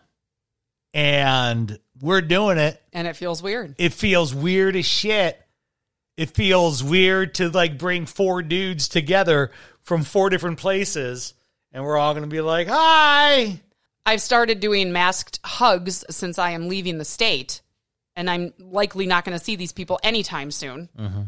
[0.93, 2.81] And we're doing it.
[2.93, 3.75] And it feels weird.
[3.79, 5.41] It feels weird as shit.
[6.17, 9.51] It feels weird to like bring four dudes together
[9.83, 11.35] from four different places
[11.73, 13.61] and we're all going to be like, "Hi."
[14.07, 17.63] I've started doing masked hugs since I am leaving the state.
[18.17, 20.89] And I'm likely not going to see these people anytime soon.
[20.99, 21.23] Mm-hmm.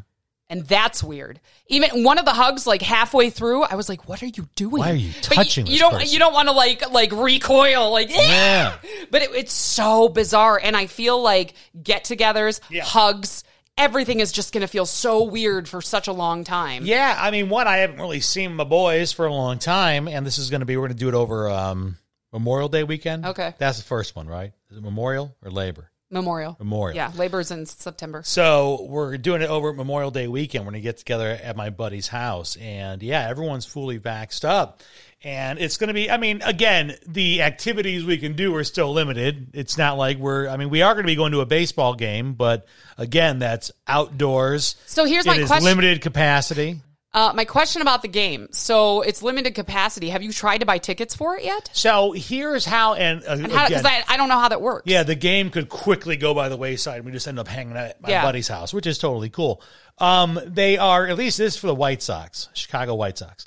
[0.49, 1.41] And that's weird.
[1.67, 4.79] Even one of the hugs, like halfway through, I was like, "What are you doing?
[4.79, 5.93] Why are you touching You, this don't.
[5.95, 6.09] person?
[6.13, 7.91] You don't want to like like recoil.
[7.91, 8.77] Like, Yeah.
[9.11, 12.85] But it, it's so bizarre, and I feel like get-togethers, Yeah.
[12.85, 13.43] hugs,
[13.77, 16.87] everything is just going to feel so weird for such a long time.
[16.87, 20.25] Yeah, I mean, one, I haven't really seen my boys for a long time, and
[20.25, 21.97] this is going to be, we're going to do it over um,
[22.33, 23.27] Memorial Day weekend.
[23.27, 23.53] Okay.
[23.59, 24.53] That's the first one, right?
[24.71, 25.91] Is it Memorial or Labor?
[26.11, 26.57] Memorial.
[26.59, 26.95] Memorial.
[26.97, 28.23] Yeah, labor's in September.
[28.25, 30.65] So we're doing it over Memorial Day weekend.
[30.65, 32.57] We're going to get together at my buddy's house.
[32.57, 34.83] And yeah, everyone's fully vaxxed up.
[35.25, 38.93] And it's going to be, I mean, again, the activities we can do are still
[38.93, 39.49] limited.
[39.55, 41.95] It's not like we're, I mean, we are going to be going to a baseball
[41.95, 42.67] game, but
[42.97, 44.77] again, that's outdoors.
[44.87, 45.65] So here's It my is question.
[45.65, 46.81] limited capacity.
[47.17, 48.47] Uh, my question about the game.
[48.51, 50.11] So it's limited capacity.
[50.11, 51.71] Have you tried to buy tickets for it yet?
[51.73, 53.65] So here's how, and, uh, And how?
[53.65, 54.83] again, Because I, I don't know how that works.
[54.85, 57.07] Yeah, the game could quickly go by the wayside.
[57.07, 58.23] We just end up hanging out at my Yeah.
[58.23, 59.63] buddy's house, which is totally cool.
[59.97, 63.47] Um, they are at least this is for the White Sox, Chicago White Sox.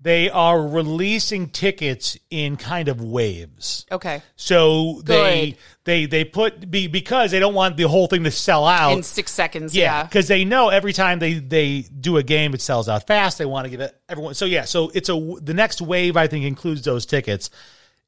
[0.00, 3.84] They are releasing tickets in kind of waves.
[3.90, 4.22] Okay.
[4.36, 5.56] So they Good.
[5.84, 9.02] they they put be, because they don't want the whole thing to sell out In
[9.02, 9.74] six seconds.
[9.74, 10.02] yeah, Yeah.
[10.04, 13.38] because they know every time they they do a game, it sells out fast.
[13.38, 14.34] They want to give it everyone.
[14.34, 16.16] So yeah, so it's a the next wave.
[16.16, 17.50] I think includes those tickets.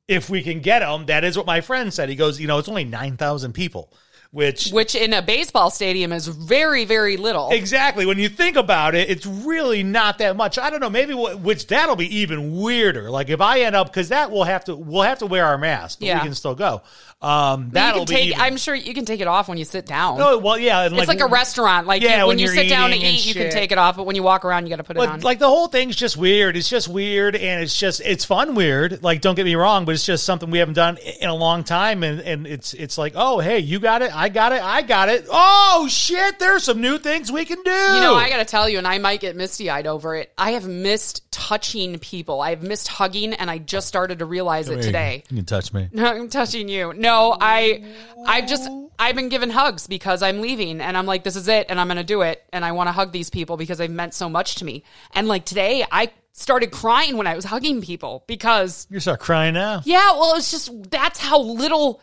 [0.07, 2.09] If we can get them, that is what my friend said.
[2.09, 3.93] He goes, you know, it's only nine thousand people,
[4.33, 7.51] which Which in a baseball stadium is very, very little.
[7.51, 8.07] Exactly.
[8.07, 10.57] When you think about it, it's really not that much.
[10.59, 10.89] I don't know.
[10.91, 13.11] Maybe wh- which that'll be even weirder.
[13.11, 15.59] Like if I end up because that will have to we'll have to wear our
[15.59, 16.19] mask, but Yeah.
[16.19, 16.83] we can still go.
[17.23, 18.23] Um, that'll can be.
[18.29, 20.17] even- I'm sure you can take it off when you sit down.
[20.17, 21.87] No, well, yeah, and it's like, a restaurant.
[21.87, 23.97] Like yeah, you- when, when you sit down to eat, you can take it off,
[23.97, 25.21] but when you walk around, you got to put it But on.
[25.21, 26.57] like the whole thing's just weird.
[26.57, 29.03] It's just weird, and it's just it's fun weird.
[29.03, 31.63] Like don't get me wrong, but it's just something we haven't done in a long
[31.65, 34.83] time, and and it's it's like oh hey you got it, I got it, I
[34.83, 35.27] got it.
[35.31, 37.71] Oh shit, there's some new things we can do.
[37.71, 40.31] You know, I got to tell you, and I might get misty eyed over it.
[40.37, 42.43] I have missed touching people.
[42.43, 45.25] I've missed hugging, and I just started to realize it today.
[45.31, 45.89] You can touch me.
[45.93, 46.93] No, I'm touching you.
[46.93, 47.83] No, I,
[48.27, 51.67] I've just, I've been given hugs because I'm leaving, and I'm like, this is it,
[51.71, 54.13] and I'm gonna do it, and I want to hug these people because they've meant
[54.13, 54.85] so much to me.
[55.15, 59.55] And like today, I started crying when I was hugging people because, You start crying
[59.55, 59.81] now.
[59.85, 62.03] yeah, well, it's just that's how little.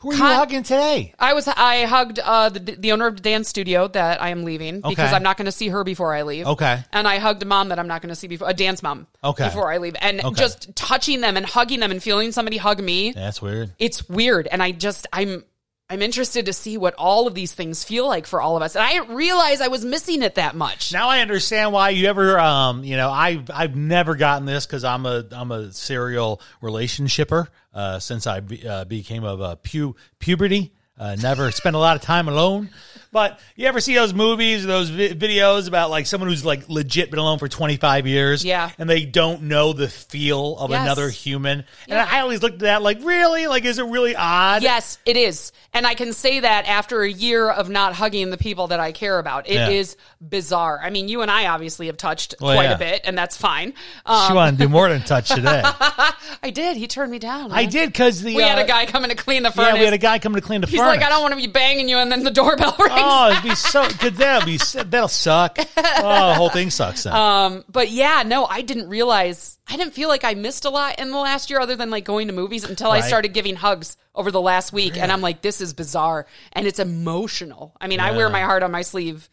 [0.00, 1.12] Who are you Con- hugging today?
[1.18, 4.44] I was I hugged uh, the the owner of the dance studio that I am
[4.44, 5.16] leaving because Okay.
[5.16, 6.46] I'm not going to see her before I leave.
[6.46, 6.78] Okay.
[6.92, 9.08] And I hugged a mom that I'm not going to see before a dance mom.
[9.24, 9.44] Okay.
[9.46, 10.34] Before I leave, and Okay.
[10.36, 13.72] just touching them and hugging them and feeling somebody hug me, That's weird.
[13.80, 14.46] it's weird.
[14.46, 15.42] And I just I'm
[15.90, 18.76] I'm interested to see what all of these things feel like for all of us.
[18.76, 20.92] And I didn't realize I was missing it that much.
[20.92, 24.84] Now I understand why you ever, um, you know, I've I've never gotten this because
[24.84, 29.96] I'm a I'm a serial relationshipper uh, since I be, uh, became of uh, pu-
[30.18, 30.74] puberty.
[30.98, 32.70] Uh, never spent a lot of time alone.
[33.10, 37.10] But you ever see those movies, those vi- videos about like someone who's like legit
[37.10, 38.44] been alone for 25 years?
[38.44, 38.70] Yeah.
[38.78, 40.82] And they don't know the feel of Yes.
[40.82, 41.64] another human.
[41.86, 42.02] Yeah.
[42.02, 43.46] And I always looked at that like, really?
[43.46, 44.62] Like, is it really odd?
[44.62, 45.52] Yes, it is.
[45.72, 48.92] And I can say that after a year of not hugging the people that I
[48.92, 49.48] care about.
[49.48, 50.28] It is Yeah.
[50.28, 50.78] bizarre.
[50.82, 52.74] I mean, you and I obviously have touched Well, quite yeah.
[52.74, 53.70] a bit, and that's fine.
[53.72, 55.62] She Um, wanted to do more than touch today.
[56.42, 56.76] I did.
[56.76, 57.52] He turned me down.
[57.52, 57.70] I man.
[57.70, 59.74] did because the We had uh, a guy coming to clean the furnace.
[59.74, 60.87] Yeah, we had a guy coming to clean the He's furnace.
[60.88, 62.92] Like, I don't want to be banging you, and then the doorbell rings.
[62.94, 64.16] Oh, it'd be so good.
[64.16, 65.58] That'll be that'll suck.
[66.00, 67.04] Oh, the whole thing sucks.
[67.04, 67.12] Then.
[67.14, 69.58] Um, but yeah, no, I didn't realize.
[69.68, 72.04] I didn't feel like I missed a lot in the last year, other than like
[72.04, 75.42] going to movies, until I started giving hugs over the last week, and I'm like,
[75.42, 77.76] this is bizarre, and it's emotional.
[77.80, 79.28] I mean, I wear my heart on my sleeve.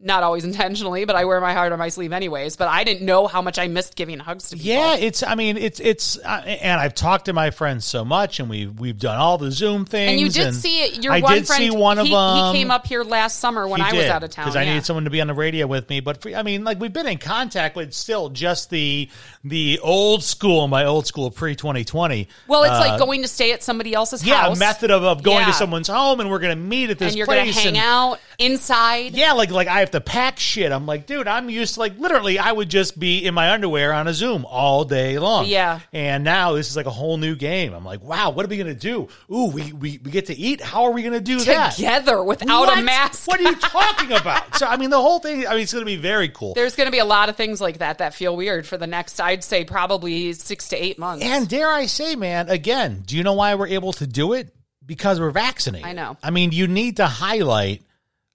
[0.00, 2.54] Not always intentionally, but I wear my heart on my sleeve anyways.
[2.54, 4.68] But I didn't know how much I missed giving hugs to people.
[4.70, 5.24] yeah, it's.
[5.24, 6.16] I mean, it's it's.
[6.18, 9.50] Uh, and I've talked to my friends so much, and we we've done all the
[9.50, 10.12] Zoom things.
[10.12, 11.02] And you did see it.
[11.02, 12.54] Your I one did friend, see one of he, them.
[12.54, 14.44] he came up here last summer when I was out of town.
[14.44, 14.70] because I yeah.
[14.74, 15.98] needed someone to be on the radio with me.
[15.98, 19.08] But for, I mean, like we've been in contact but still just the
[19.42, 22.28] the old school, my old school pre twenty twenty.
[22.46, 24.56] Well, it's like going to stay at somebody else's Uh, yeah, house.
[24.56, 25.46] a method of, of going Yeah.
[25.46, 27.68] to someone's home, and we're going to meet at this and you're place to hang
[27.68, 29.14] and- out inside.
[29.14, 30.70] Yeah, like like I have to pack shit.
[30.72, 33.92] I'm like, dude, I'm used to like literally I would just be in my underwear
[33.92, 35.46] on a Zoom all day long.
[35.46, 35.80] Yeah.
[35.92, 37.74] And now this is like a whole new game.
[37.74, 39.08] I'm like, wow, what are we gonna do?
[39.30, 40.60] Ooh, we we, we get to eat.
[40.60, 41.74] How are we gonna do that?
[41.74, 42.78] Together without What?
[42.78, 43.26] a mask.
[43.28, 44.54] What are you talking about?
[44.56, 46.54] so I mean the whole thing I mean it's gonna be very cool.
[46.54, 48.86] There's going to be a lot of things like that that feel weird for the
[48.86, 51.24] next, I'd say, probably six to eight months.
[51.24, 54.54] And dare I say, man, again, do you know why we're able to do it?
[54.84, 55.86] Because we're vaccinated.
[55.86, 56.16] I know.
[56.22, 57.82] I mean, you need to highlight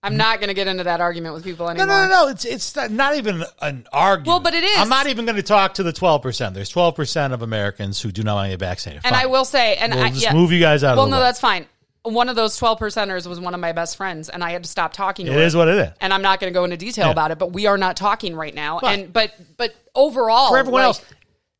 [0.03, 1.87] I'm not going to get into that argument with people anymore.
[1.87, 2.27] no, no, no.
[2.27, 4.27] It's it's not, not even an argument.
[4.27, 4.77] Well, but it is.
[4.77, 6.21] I'm not even going to talk to the 12.
[6.21, 9.03] percent There's 12 percent of Americans who do not want to get vaccinated.
[9.05, 10.33] And I will say, and We'll I just yeah.
[10.33, 11.23] move you guys out of Well, the no, way.
[11.23, 11.65] that's fine.
[12.03, 14.69] one of those 12 percenters was one of my best friends and I had to
[14.69, 15.41] stop talking to It her.
[15.41, 15.89] is what it is.
[16.01, 17.11] And I'm not going to go into detail Yeah.
[17.11, 18.79] about it, but we are not talking right now.
[18.81, 21.05] But- and but but overall For everyone like, else,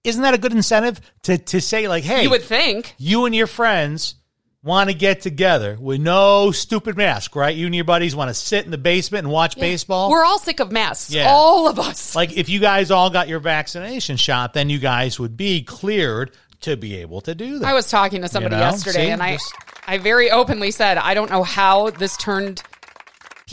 [0.03, 3.33] isn't that a good incentive to to say like, hey, you would think you and
[3.33, 4.15] your friends
[4.63, 7.55] want to get together with no stupid mask, right?
[7.55, 10.09] You and your buddies want to sit in the basement and watch baseball.
[10.09, 11.11] we're all sick of masks.
[11.11, 11.25] Yeah.
[11.29, 12.15] All of us.
[12.15, 16.31] like if you guys all got your vaccination shot, then you guys would be cleared
[16.61, 17.67] to be able to do that.
[17.67, 18.67] I was talking to somebody You know?
[18.69, 19.11] yesterday See?
[19.11, 19.53] and I Just-
[19.85, 22.63] I very openly said I don't know how this turned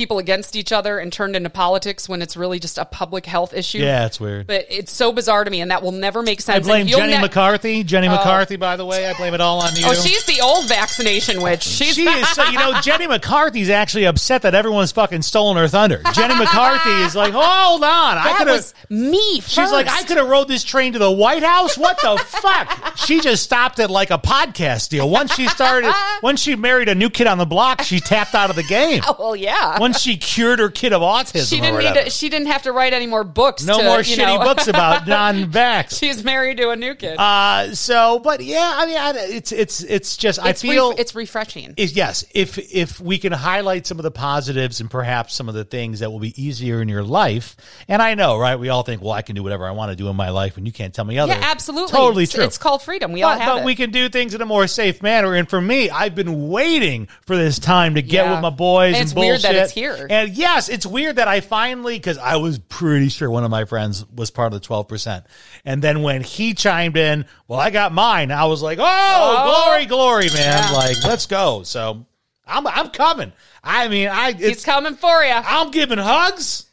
[0.01, 3.53] people against each other and turned into politics when it's really just a public health
[3.53, 3.77] issue.
[3.77, 4.47] yeah, it's weird.
[4.47, 6.67] But it's so bizarre to me, and that will never make sense.
[6.67, 7.85] I blame Jenny ne- McCarthy.
[7.85, 8.13] Jenny oh.
[8.13, 9.83] McCarthy, by the way, I blame it all on you.
[9.85, 11.65] Oh, she's the old vaccination witch.
[11.65, 15.69] She's she is so you know Jenny McCarthy's actually upset that everyone's fucking stolen her
[15.69, 16.01] thunder.
[16.15, 18.73] Jenny McCarthy is like, hold on, I could have.
[18.89, 19.43] me.
[19.43, 21.77] She's like, I could have rode this train to the White House.
[21.77, 22.97] What the fuck?
[22.97, 25.11] She just stopped at like a podcast deal.
[25.11, 28.49] Once she started, once she married a new kid on the block, she tapped out
[28.49, 29.03] of the game.
[29.11, 29.81] Oh, well, yeah.
[29.81, 32.73] Once she cured her kid of autism, she didn't need to, she didn't have to
[32.73, 33.65] write any more books.
[33.65, 35.99] no to, more shitty know- books about non-vax.
[35.99, 37.17] She's married to a new kid.
[37.19, 41.15] Uh, so, but yeah, I mean, I, it's it's it's just I feel ref- it's
[41.15, 41.75] refreshing.
[41.77, 45.65] yes if if we can highlight some of the positives and perhaps some of the
[45.65, 47.57] things that will be easier in your life
[47.89, 49.97] and i know right we all think well i can do whatever i want to
[49.97, 51.91] do in my life and you can't tell me other yeah, absolutely.
[51.91, 53.13] totally it's, true It's called freedom.
[53.13, 53.65] We all have but it.
[53.65, 57.09] we can do things in a more safe manner and for me i've been waiting
[57.27, 58.33] for this time to get Yeah.
[58.35, 59.71] with my boys And and, it's weird that bullshit.
[59.81, 60.07] Here.
[60.11, 63.65] and yes it's weird that i finally because i was pretty sure one of my
[63.65, 65.25] friends was part of the 12%
[65.65, 69.65] and then when he chimed in well i got mine i was like oh, Oh.
[69.65, 70.77] glory glory man Yeah.
[70.77, 72.07] like let's go so
[72.47, 73.33] I'm I'm coming.
[73.63, 75.31] I mean, I He's it's coming for you.
[75.33, 76.67] I'm giving hugs.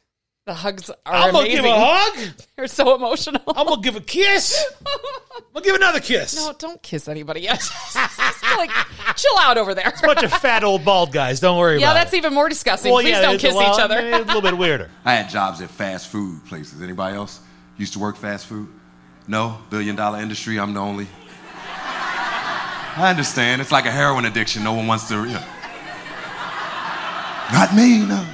[0.48, 1.64] The hugs are I'm gonna amazing.
[1.64, 2.30] give a hug.
[2.58, 3.42] You're so emotional.
[3.54, 4.66] I'm gonna give a kiss.
[4.88, 6.38] I'm gonna give another kiss.
[6.38, 7.62] no, don't kiss anybody yet.
[8.58, 8.72] like,
[9.18, 9.90] chill out over there.
[9.90, 11.42] a Bunch of fat old bald guys.
[11.42, 11.82] Don't worry about it.
[11.82, 12.18] yeah, about that's it.
[12.18, 12.94] even more disgusting.
[12.94, 13.98] Well, Please yeah, don't it's- kiss well, each other.
[14.00, 14.90] It's a little bit weirder.
[15.04, 16.82] I had jobs at fast food places.
[16.82, 17.42] Anybody else
[17.78, 18.70] used to work fast food?
[19.28, 19.58] No?
[19.70, 21.08] Billion dollar industry, I'm the only.
[23.00, 23.62] I understand.
[23.62, 24.64] It's like a heroin addiction.
[24.64, 25.44] No one wants to, you know.
[27.52, 28.26] Not me, no.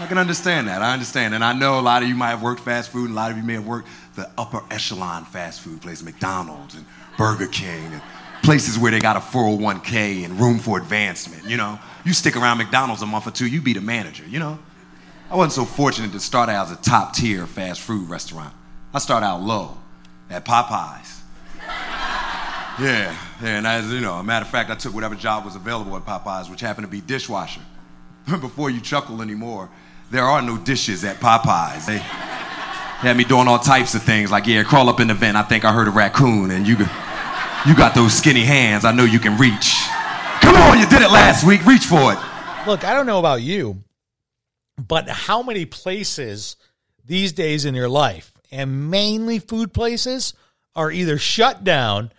[0.00, 0.80] I can understand that.
[0.80, 1.34] I understand.
[1.34, 3.32] And I know a lot of you might have worked fast food, and a lot
[3.32, 6.84] of you may have worked the upper echelon fast food places, McDonald's and
[7.16, 8.02] Burger King, and
[8.42, 11.80] places where they got a 401k and room for advancement, you know.
[12.04, 14.58] You stick around McDonald's a month or two, you be the manager, you know.
[15.30, 18.54] I wasn't so fortunate to start out as a top tier fast food restaurant.
[18.94, 19.76] I started out low
[20.30, 21.20] at Popeyes.
[22.80, 25.56] Yeah, yeah, and as you know, a matter of fact, I took whatever job was
[25.56, 27.60] available at Popeyes, which happened to be dishwasher.
[28.40, 29.68] Before you chuckle anymore,
[30.10, 31.86] there are no dishes at Popeyes.
[31.86, 35.36] They had me doing all types of things, like yeah, crawl up in the vent.
[35.36, 36.76] I think I heard a raccoon, and you,
[37.66, 38.84] you got those skinny hands.
[38.84, 39.76] I know you can reach.
[40.40, 41.64] Come on, you did it last week.
[41.66, 42.18] Reach for it.
[42.66, 43.84] Look, I don't know about you,
[44.76, 46.56] but how many places
[47.04, 50.34] these days in your life, and mainly food places,
[50.74, 52.12] are either shut down,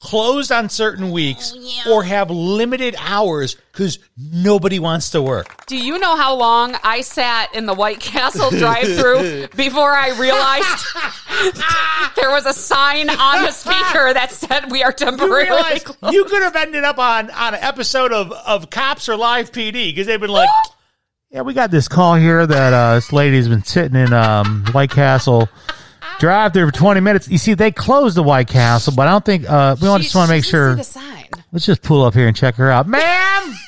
[0.00, 1.54] closed on certain weeks,
[1.86, 5.66] or have limited hours because nobody wants to work.
[5.66, 12.14] Do you know how long I sat in the White Castle drive-through before I realized
[12.16, 16.14] there was a sign on the speaker that said we are You temporarily realize closed?
[16.14, 19.90] you could have ended up on, on an episode of, of Cops or Live PD
[19.90, 20.48] because they've been like,
[21.30, 24.90] yeah, we got this call here that uh, this lady's been sitting in um, White
[24.90, 25.48] Castle
[26.20, 27.28] drive there for 20 minutes.
[27.28, 30.14] You see, they closed the White Castle, but I don't think, uh, we She- just
[30.14, 30.72] want to make sure.
[30.74, 31.26] see the sign.
[31.52, 32.86] Let's just pull up here and check her out.
[32.86, 33.54] Ma'am!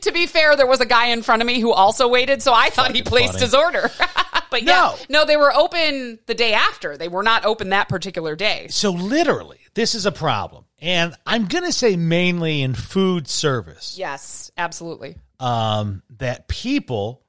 [0.00, 2.52] To be fair, there was a guy in front of me who also waited, so
[2.52, 3.44] I thought he placed funny.
[3.44, 3.90] his order.
[4.50, 4.96] but yeah, No.
[5.10, 6.96] no, they were open the day after.
[6.96, 8.66] They were not open that particular day.
[8.70, 10.64] So, literally, this is a problem.
[10.80, 13.96] And I'm going to say mainly in food service.
[13.98, 15.16] Yes, absolutely.
[15.38, 17.22] um, that people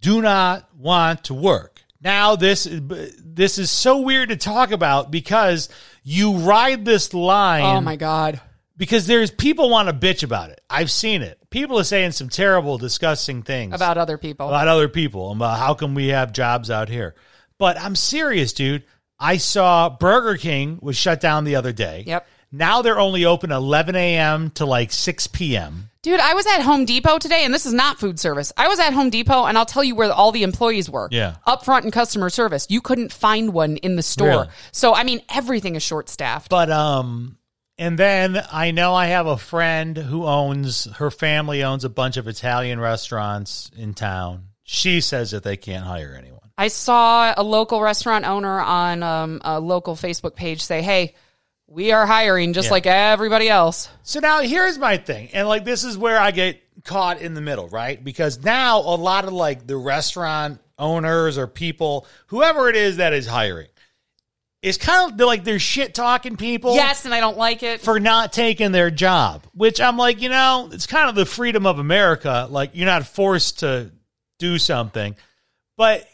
[0.00, 1.79] do not want to work.
[2.02, 5.68] Now this this is so weird to talk about because
[6.02, 7.62] you ride this line.
[7.64, 8.40] Oh my god.
[8.76, 10.62] Because there's people want to bitch about it.
[10.70, 11.38] I've seen it.
[11.50, 14.48] People are saying some terrible, disgusting things About other people.
[14.48, 17.14] about other people about how come we have jobs out here.
[17.58, 18.84] But I'm serious, dude.
[19.18, 22.04] I saw Burger King was shut down the other day.
[22.06, 22.26] Yep.
[22.52, 24.50] Now they're only open 11 a.m.
[24.52, 25.90] to like 6 p.m.
[26.02, 28.52] Dude, I was at Home Depot today, and this is not food service.
[28.56, 31.08] I was at Home Depot, and I'll tell you where all the employees were.
[31.10, 31.36] Yeah.
[31.46, 32.66] Up front in customer service.
[32.70, 34.28] You couldn't find one in the store.
[34.28, 34.48] Really?
[34.72, 36.48] So, I mean, everything is short staffed.
[36.48, 37.36] But um
[37.80, 42.18] and then I know I have a friend who owns her family owns a bunch
[42.18, 44.48] of Italian restaurants in town.
[44.64, 46.40] She says that they can't hire anyone.
[46.58, 51.14] I saw a local restaurant owner on um, a local Facebook page say, hey,
[51.70, 52.72] we are hiring just Yeah.
[52.72, 53.88] like everybody else.
[54.02, 55.30] So now here's my thing.
[55.32, 58.02] And like this is where I get caught in the middle, right?
[58.02, 63.12] Because now a lot of like the restaurant owners or people, whoever it is that
[63.12, 63.68] is hiring,
[64.62, 66.74] is kind of like they're shit talking people.
[66.74, 67.80] Yes, and I don't like it.
[67.80, 71.66] For not taking their job, which I'm like, you know, it's kind of the freedom
[71.66, 72.46] of America.
[72.50, 73.92] Like you're not forced to
[74.38, 75.16] do something,
[75.76, 76.06] but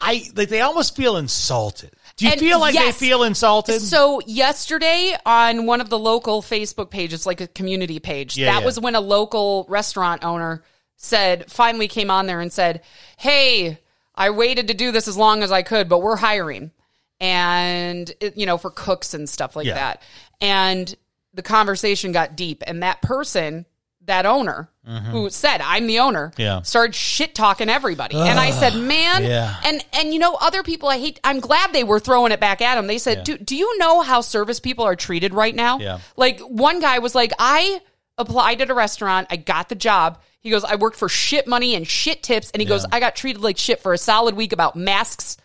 [0.00, 1.92] I like they almost feel insulted.
[2.18, 2.98] Do you And feel like yes.
[2.98, 3.80] they feel insulted?
[3.80, 8.60] So yesterday on one of the local Facebook pages, like a community page, Yeah, that
[8.60, 8.66] yeah.
[8.66, 10.62] was when a local restaurant owner
[10.96, 12.82] said, finally came on there and said,
[13.16, 13.78] "Hey,
[14.16, 16.72] I waited to do this as long as I could, but we're hiring,
[17.20, 19.74] and it, you know for cooks and stuff like Yeah.
[19.74, 20.02] that."
[20.40, 20.94] And
[21.34, 23.64] the conversation got deep, and that person,
[24.08, 24.68] that owner.
[25.10, 26.28] Who said I'm the owner?
[26.30, 26.40] Mm-hmm.
[26.40, 26.62] Yeah.
[26.62, 29.54] started shit talking everybody, and I said, "Man, Yeah.
[29.64, 32.62] and and you know other people I hate I'm glad they were throwing it back
[32.62, 32.86] at him.
[32.86, 33.24] They said, Yeah.
[33.24, 35.98] "Do do you know how service people are treated right now?" Yeah.
[36.16, 37.80] Like one guy was like, "I
[38.16, 41.74] applied at a restaurant, I got the job." He goes, "I worked for shit money
[41.74, 44.52] and shit tips." And he goes, "I got treated like shit for a solid week
[44.54, 45.36] about masks,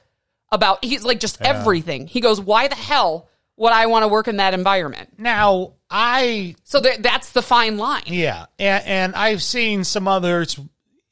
[0.52, 4.30] about he's like just everything." He goes, "Why the hell would I want to work
[4.30, 8.02] in that environment?" now I So there, that's the fine line.
[8.08, 10.60] Yeah, and, and I've seen some others,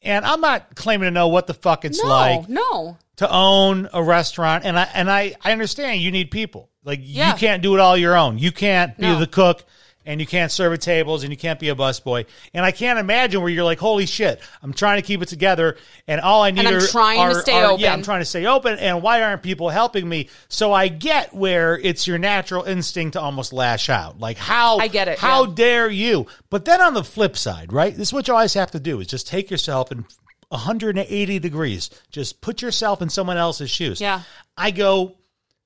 [0.01, 2.97] and I'm not claiming to know what the fuck it's No, like no.
[3.17, 6.69] to own a restaurant, and I and I, I understand you need people.
[6.83, 7.31] Like Yeah.
[7.33, 8.39] you can't do it all your own.
[8.39, 9.19] You can't be No.
[9.19, 9.63] the cook,
[10.05, 12.25] and you can't serve at tables, and you can't be a busboy.
[12.53, 15.77] And I can't imagine where you're like, holy shit, I'm trying to keep it together,
[16.07, 17.79] and all I need I'm are trying to stay are- open.
[17.79, 20.29] Yeah, I'm trying to stay open, and why aren't people helping me?
[20.49, 24.19] So I get where it's your natural instinct to almost lash out.
[24.19, 25.53] Like how I get it, How yeah.
[25.55, 26.27] dare you?
[26.49, 27.95] But then on the flip side, right?
[27.95, 30.05] This is what you always have to do is just take yourself and
[30.49, 31.89] 180 degrees.
[32.09, 34.01] Just put yourself in someone else's shoes.
[34.01, 34.21] Yeah.
[34.57, 35.15] I go,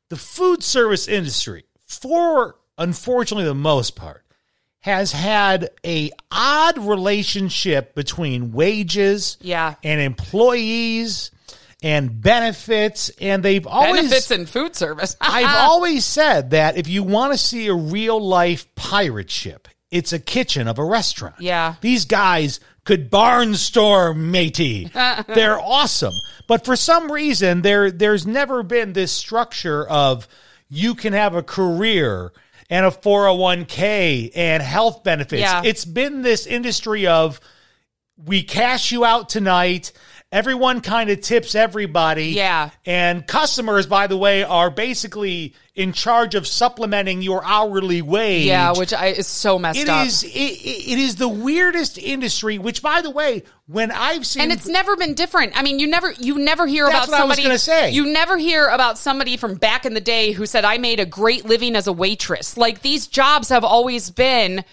[0.09, 4.23] the food service industry, for unfortunately the most part,
[4.86, 9.73] has had a odd relationship between wages Yeah.
[9.83, 11.31] and employees
[11.81, 15.17] and benefits and they've always Benefits in food service.
[15.21, 20.13] I've always said that if you want to see a real life pirate ship, it's
[20.13, 21.38] a kitchen of a restaurant.
[21.39, 21.75] Yeah.
[21.81, 24.91] These guys could barnstorm, matey.
[25.27, 26.13] They're awesome.
[26.47, 30.27] But for some reason, there there's never been this structure of
[30.69, 32.31] you can have a career
[32.70, 35.41] and a 401k and health benefits.
[35.41, 35.61] Yeah.
[35.63, 37.39] It's been this industry of
[38.24, 39.91] we cash you out tonight.
[40.32, 42.30] Everyone kind of tips everybody.
[42.30, 42.71] Yeah.
[42.86, 48.45] And customers, by the way, are basically in charge of supplementing your hourly wage.
[48.45, 50.05] yeah, which I, is so messed It up.
[50.05, 52.57] is it, it it is the weirdest industry.
[52.57, 55.53] Which, by the way, when I've seen and it's never been different.
[55.57, 57.43] I mean, you never you never hear That's about what I was somebody.
[57.43, 57.91] gonna say.
[57.91, 61.05] You never hear about somebody from back in the day who said, "I made a
[61.05, 64.65] great living as a waitress." Like these jobs have always been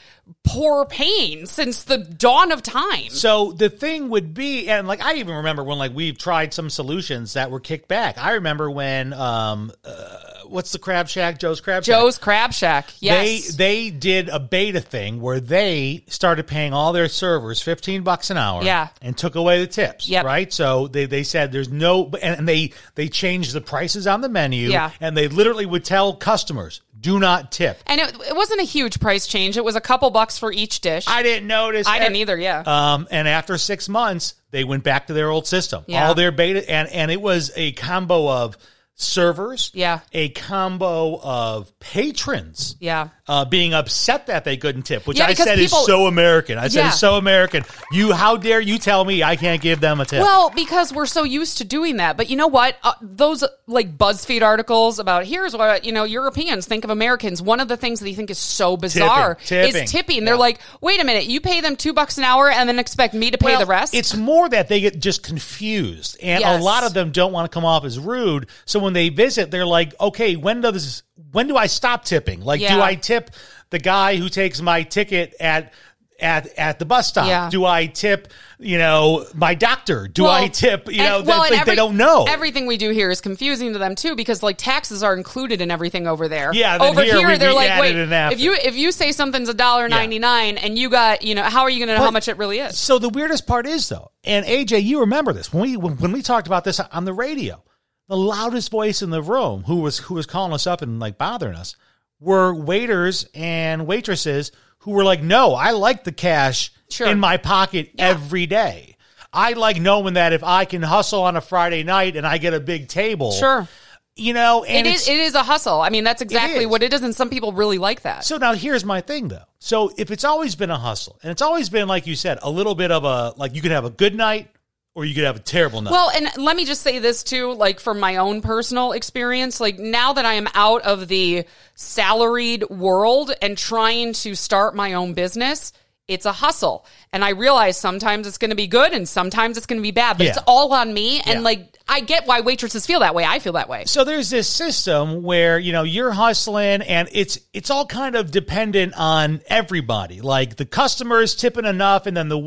[0.45, 3.11] poor pain since the dawn of time.
[3.11, 6.71] So the thing would be, and like I even remember when like we've tried some
[6.71, 8.19] solutions that were kicked back.
[8.19, 10.19] I remember when um, uh,
[10.53, 11.39] what's the Crab Shack?
[11.39, 11.95] Joe's Crab Shack.
[11.95, 12.93] Joe's Crab Shack.
[13.01, 13.55] Yes.
[13.57, 18.31] They they did a beta thing where they started paying all their servers fifteen bucks
[18.31, 18.63] an hour.
[18.63, 18.89] Yeah.
[19.01, 20.09] and took away the tips.
[20.09, 20.25] Yep.
[20.25, 20.53] right.
[20.53, 24.29] So they they said there's no and, and they they changed the prices on the
[24.29, 24.69] menu.
[24.69, 24.91] Yeah.
[25.01, 27.79] and they literally would tell customers do not tip.
[27.87, 29.57] and it, it wasn't a huge price change.
[29.57, 31.05] It was a couple bucks for each dish.
[31.09, 31.87] I didn't notice.
[31.87, 32.39] I didn't either.
[32.39, 32.63] Yeah.
[32.65, 35.85] Um, and after six months, they went back to their old system.
[35.89, 36.07] Yeah.
[36.07, 38.57] All their beta, and and it was a combo of
[38.95, 39.71] servers.
[39.75, 40.01] Yeah.
[40.13, 42.77] A combo of patrons.
[42.81, 43.09] yeah.
[43.29, 46.59] Uh, being upset that they couldn't tip, which Yeah, I said people- is so American.
[46.59, 46.89] I said Yeah.
[46.89, 47.65] it's so American.
[47.91, 50.21] You, how dare you tell me I can't give them a tip?
[50.21, 52.17] Well, because we're so used to doing that.
[52.19, 52.77] But you know what?
[52.83, 57.41] Uh, those like BuzzFeed articles about here's what you know Europeans think of Americans.
[57.41, 59.83] One of the things that they think is so bizarre Tipping.
[59.85, 60.25] is tipping.
[60.27, 63.15] They're like, wait a minute, you pay them two bucks an hour and then expect
[63.15, 63.95] me to pay Well, the rest?
[63.95, 66.61] It's more that they get just confused, and Yes.
[66.61, 68.49] a lot of them don't want to come off as rude.
[68.67, 71.03] So when they visit, they're like, "Okay, when does
[71.33, 72.43] when do I stop tipping?
[72.43, 72.75] Like, Yeah.
[72.77, 73.31] do I tip
[73.71, 75.73] the guy who takes my ticket at?"
[76.21, 77.49] At, at the bus stop, Yeah.
[77.51, 78.29] do I tip?
[78.61, 80.07] You know, my doctor.
[80.07, 80.87] Do Well, I tip?
[80.87, 82.27] You and- know, well, like, every- they don't know.
[82.29, 85.73] Everything we do here is confusing to them too, because like taxes are included in
[85.73, 86.53] everything over there.
[86.55, 89.89] Yeah, over here here, they're like, wait, if you if you say something's a dollar
[89.89, 92.29] ninety nine and you got you know how are you going to know how much
[92.29, 92.79] it really is?
[92.79, 96.13] So the weirdest part is though, and AJ, you remember this when we when, when
[96.13, 97.65] we talked about this on the radio,
[98.09, 101.19] the loudest voice in the room, who was who was calling us up and like
[101.19, 101.77] bothering us,
[102.21, 107.07] were waiters and waitresses who were like, "No, I like the cash Sure.
[107.07, 108.97] in my pocket every day.
[109.33, 112.53] I like knowing that if I can hustle on a Friday night and I get
[112.53, 113.67] a big table, Sure.
[114.15, 115.81] You know, and it is, it is a hustle.
[115.81, 116.67] I mean, that's exactly is.
[116.67, 118.27] what it is, and some people really like that.
[118.27, 119.45] So now here's my thing though.
[119.59, 122.51] So if it's always been a hustle, and it's always been like you said, a
[122.51, 124.51] little bit of a like you can have a good night
[124.95, 125.91] or you could have a terrible night.
[125.91, 129.79] Well, and let me just say this too, like from my own personal experience, like
[129.79, 135.15] now that I am out of the salaried world and trying to start my own
[135.15, 135.73] business,
[136.13, 136.85] it's a hustle.
[137.13, 139.91] And I realize sometimes it's going to be good and sometimes it's going to be
[139.91, 140.31] bad, but Yeah.
[140.31, 141.21] it's all on me.
[141.21, 141.41] And Yeah.
[141.41, 143.25] like, I get why waitresses feel that way.
[143.25, 143.85] I feel that way.
[143.87, 148.31] So there's this system where you know you're hustling, and it's it's all kind of
[148.31, 150.21] dependent on everybody.
[150.21, 152.39] Like the customers tipping enough, and then the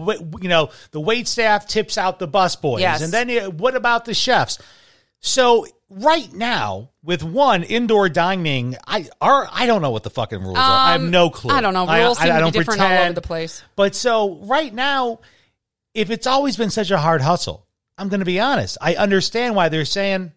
[0.41, 3.01] you know the wait staff tips out the busboys, Yes.
[3.01, 4.57] and then what about the chefs?
[5.25, 10.39] So right now, with one indoor dining, I are I don't know what the fucking
[10.39, 10.61] rules are.
[10.61, 11.53] I have Um, no clue.
[11.53, 11.87] I don't know.
[11.87, 13.63] Rules seem to be different all over the place.
[13.75, 15.19] But so right now,
[15.95, 17.65] if it's always been such a hard hustle,
[17.97, 18.77] I'm going to be honest.
[18.79, 20.31] I understand why they're saying,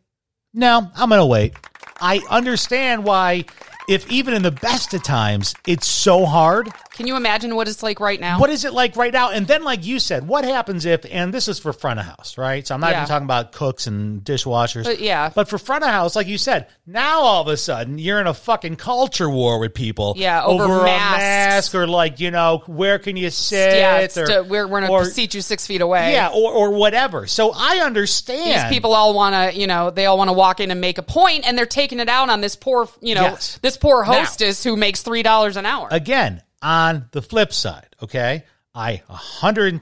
[0.55, 1.53] no, I'm going to wait.
[2.01, 3.45] I understand why,
[3.89, 6.71] if even in the best of times, it's so hard.
[6.99, 8.39] Can you imagine what it's like right now?
[8.41, 9.31] What is it like right now?
[9.31, 12.37] And then, like you said, what happens if, and this is for front of house,
[12.37, 12.67] right?
[12.67, 12.99] So I'm not Yeah.
[12.99, 14.83] even talking about cooks and dishwashers.
[14.85, 15.31] But yeah.
[15.35, 18.27] But for front of house, like you said, now all of a sudden you're in
[18.27, 20.15] a fucking culture war with people.
[20.17, 23.77] Yeah, over a mask or like, you know, where can you sit?
[23.77, 26.13] yeah, it's or, to- we're, we're going to seat you six feet away.
[26.13, 27.27] yeah, or, or whatever.
[27.29, 28.69] So I understand.
[28.71, 30.99] These people all want to, you know, they all want to walk in and make
[30.99, 33.59] a point, and they're taking it out on this poor, you know, Yes.
[33.63, 35.87] this poor Now- hostess who makes three dollars an hour.
[35.91, 38.45] Again, on the flip side, okay,
[38.75, 39.81] I 110%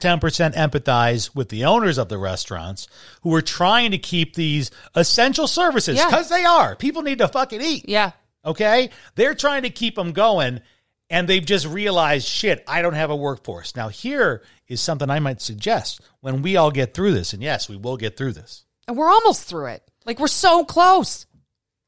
[0.55, 2.87] empathize with the owners of the restaurants
[3.21, 6.05] who are trying to keep these essential services Yeah.
[6.05, 6.75] because they are.
[6.75, 7.87] People need to fucking eat.
[7.87, 8.11] yeah,
[8.45, 8.89] Okay?
[9.15, 10.61] They're trying to keep them going
[11.09, 13.75] and they've just realized, shit, I don't have a workforce.
[13.75, 17.31] Now, here is something I might suggest when we all get through this.
[17.33, 18.65] And yes, we will get through this.
[18.87, 19.83] and we're almost through it.
[20.05, 21.25] Like we're so close.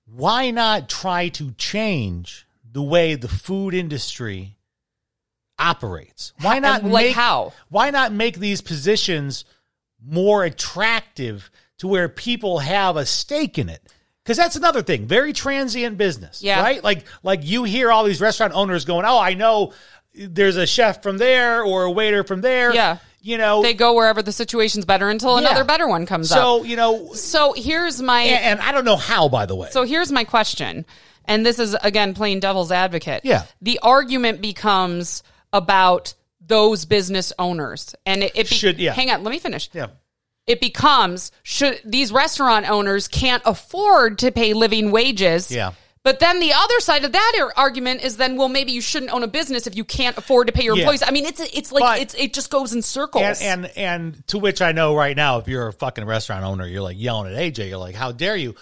[0.05, 4.57] why not try to change the way the food industry
[5.59, 6.33] operates?
[6.41, 7.53] Why not like, make, how?
[7.69, 9.45] Why not make these positions
[10.03, 13.81] more attractive to where people have a stake in it?
[14.23, 16.61] Because that's another thing, very transient business, Yeah.
[16.61, 16.83] right?
[16.83, 19.73] Like, like you hear all these restaurant owners going, "Oh, I know
[20.13, 22.97] there's a chef from there or a waiter from there." Yeah.
[23.21, 25.47] you know, They go wherever the situation's better until Yeah.
[25.49, 26.41] another better one comes so up.
[26.41, 29.67] So you know, So here's my and, and I don't know how, by the way.
[29.71, 30.85] So here's my question.
[31.25, 33.21] And this is again playing devil's advocate.
[33.25, 33.43] Yeah.
[33.61, 35.21] The argument becomes
[35.53, 37.95] about those business owners.
[38.05, 38.93] And it, it be- Should- yeah.
[38.93, 39.69] hang on, let me finish.
[39.73, 39.87] yeah.
[40.47, 45.51] It becomes should these restaurant owners can't afford to pay living wages.
[45.51, 45.73] Yeah.
[46.01, 49.21] But then the other side of that argument is then, well, maybe you shouldn't own
[49.21, 50.83] a business if you can't afford to pay your Yeah.
[50.83, 51.03] employees.
[51.05, 53.41] I mean, it's it's like But- it's it just goes in circles.
[53.41, 56.65] And, and and to which I know right now, if you're a fucking restaurant owner,
[56.65, 57.69] you're like yelling at AJ.
[57.69, 58.55] You're like, "How dare you?"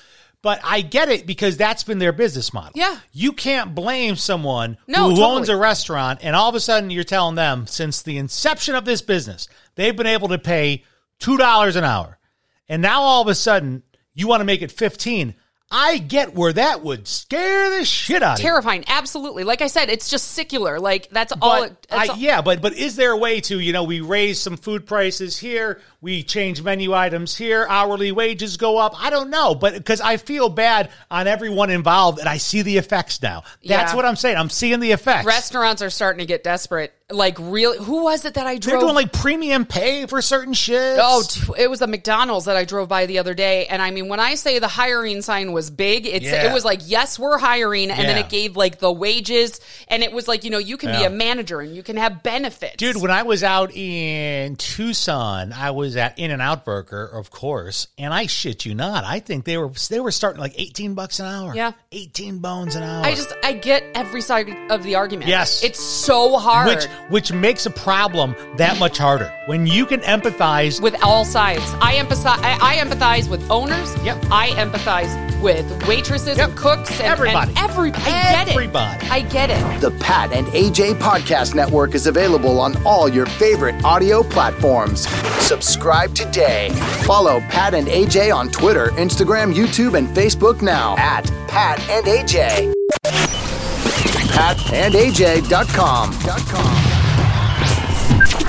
[0.47, 2.71] But I get it because that's been their business model.
[2.73, 2.99] Yeah.
[3.11, 5.35] you can't blame someone No, who totally.
[5.39, 8.85] owns a restaurant, and all of a sudden you're telling them since the inception of
[8.85, 10.85] this business, they've been able to pay
[11.19, 12.17] two dollars an hour,
[12.69, 13.83] and now all of a sudden
[14.13, 15.35] you want to make it fifteen.
[15.69, 18.45] I get where that would scare the shit out of you.
[18.45, 19.43] Terrifying, absolutely.
[19.43, 20.79] Like I said, it's just secular.
[20.79, 21.59] Like that's all.
[21.61, 23.83] But It, that's I, all- yeah, but but is there a way to you know
[23.83, 28.93] we raise some food prices here, we change menu items here, hourly wages go up?
[28.97, 32.77] I don't know, but because I feel bad on everyone involved, and I see the
[32.77, 33.43] effects now.
[33.65, 33.95] That's Yeah.
[33.95, 34.37] what I'm saying.
[34.37, 35.25] I'm seeing the effects.
[35.25, 36.93] Restaurants are starting to get desperate.
[37.09, 38.71] Like, really, who was it that I drove?
[38.73, 40.99] They're doing like premium pay for certain shit.
[41.01, 43.91] Oh, t- it was a McDonald's that I drove by the other day, and I
[43.91, 46.49] mean, when I say the hiring sign was big, it's Yeah.
[46.51, 50.11] it was like, yes, we're hiring, and then it gave like the wages, and it
[50.11, 52.97] was like, you know, you can be a manager and you can have benefits, Dude,
[53.01, 58.25] when I was out in Tucson, I was at In-N-Out Burger, of course, and I
[58.25, 61.55] shit you not, I think they were they were starting like eighteen bucks an hour.
[61.55, 61.71] Yeah.
[61.93, 63.05] eighteen bones an hour.
[63.05, 65.29] I just I get every side of the argument.
[65.29, 65.63] Yes.
[65.63, 70.81] it's so hard which which makes a problem that much harder when you can empathize
[70.81, 71.63] with all sides.
[71.81, 72.39] I empathize.
[72.43, 73.95] I, I empathize with owners.
[74.03, 74.25] Yep.
[74.31, 76.49] I empathize with waitresses Yep.
[76.49, 77.49] and cooks and Everybody.
[77.55, 77.99] And every, I
[78.33, 79.05] get Everybody.
[79.05, 79.11] it.
[79.11, 79.81] I get it.
[79.81, 85.07] The Pat and AJ Podcast Network is available on all your favorite audio platforms.
[85.45, 86.69] Subscribe today.
[87.05, 92.73] Follow Pat and AJ on Twitter, Instagram, YouTube, and Facebook now at Pat and AJ.
[94.37, 96.11] PatandAJ.com.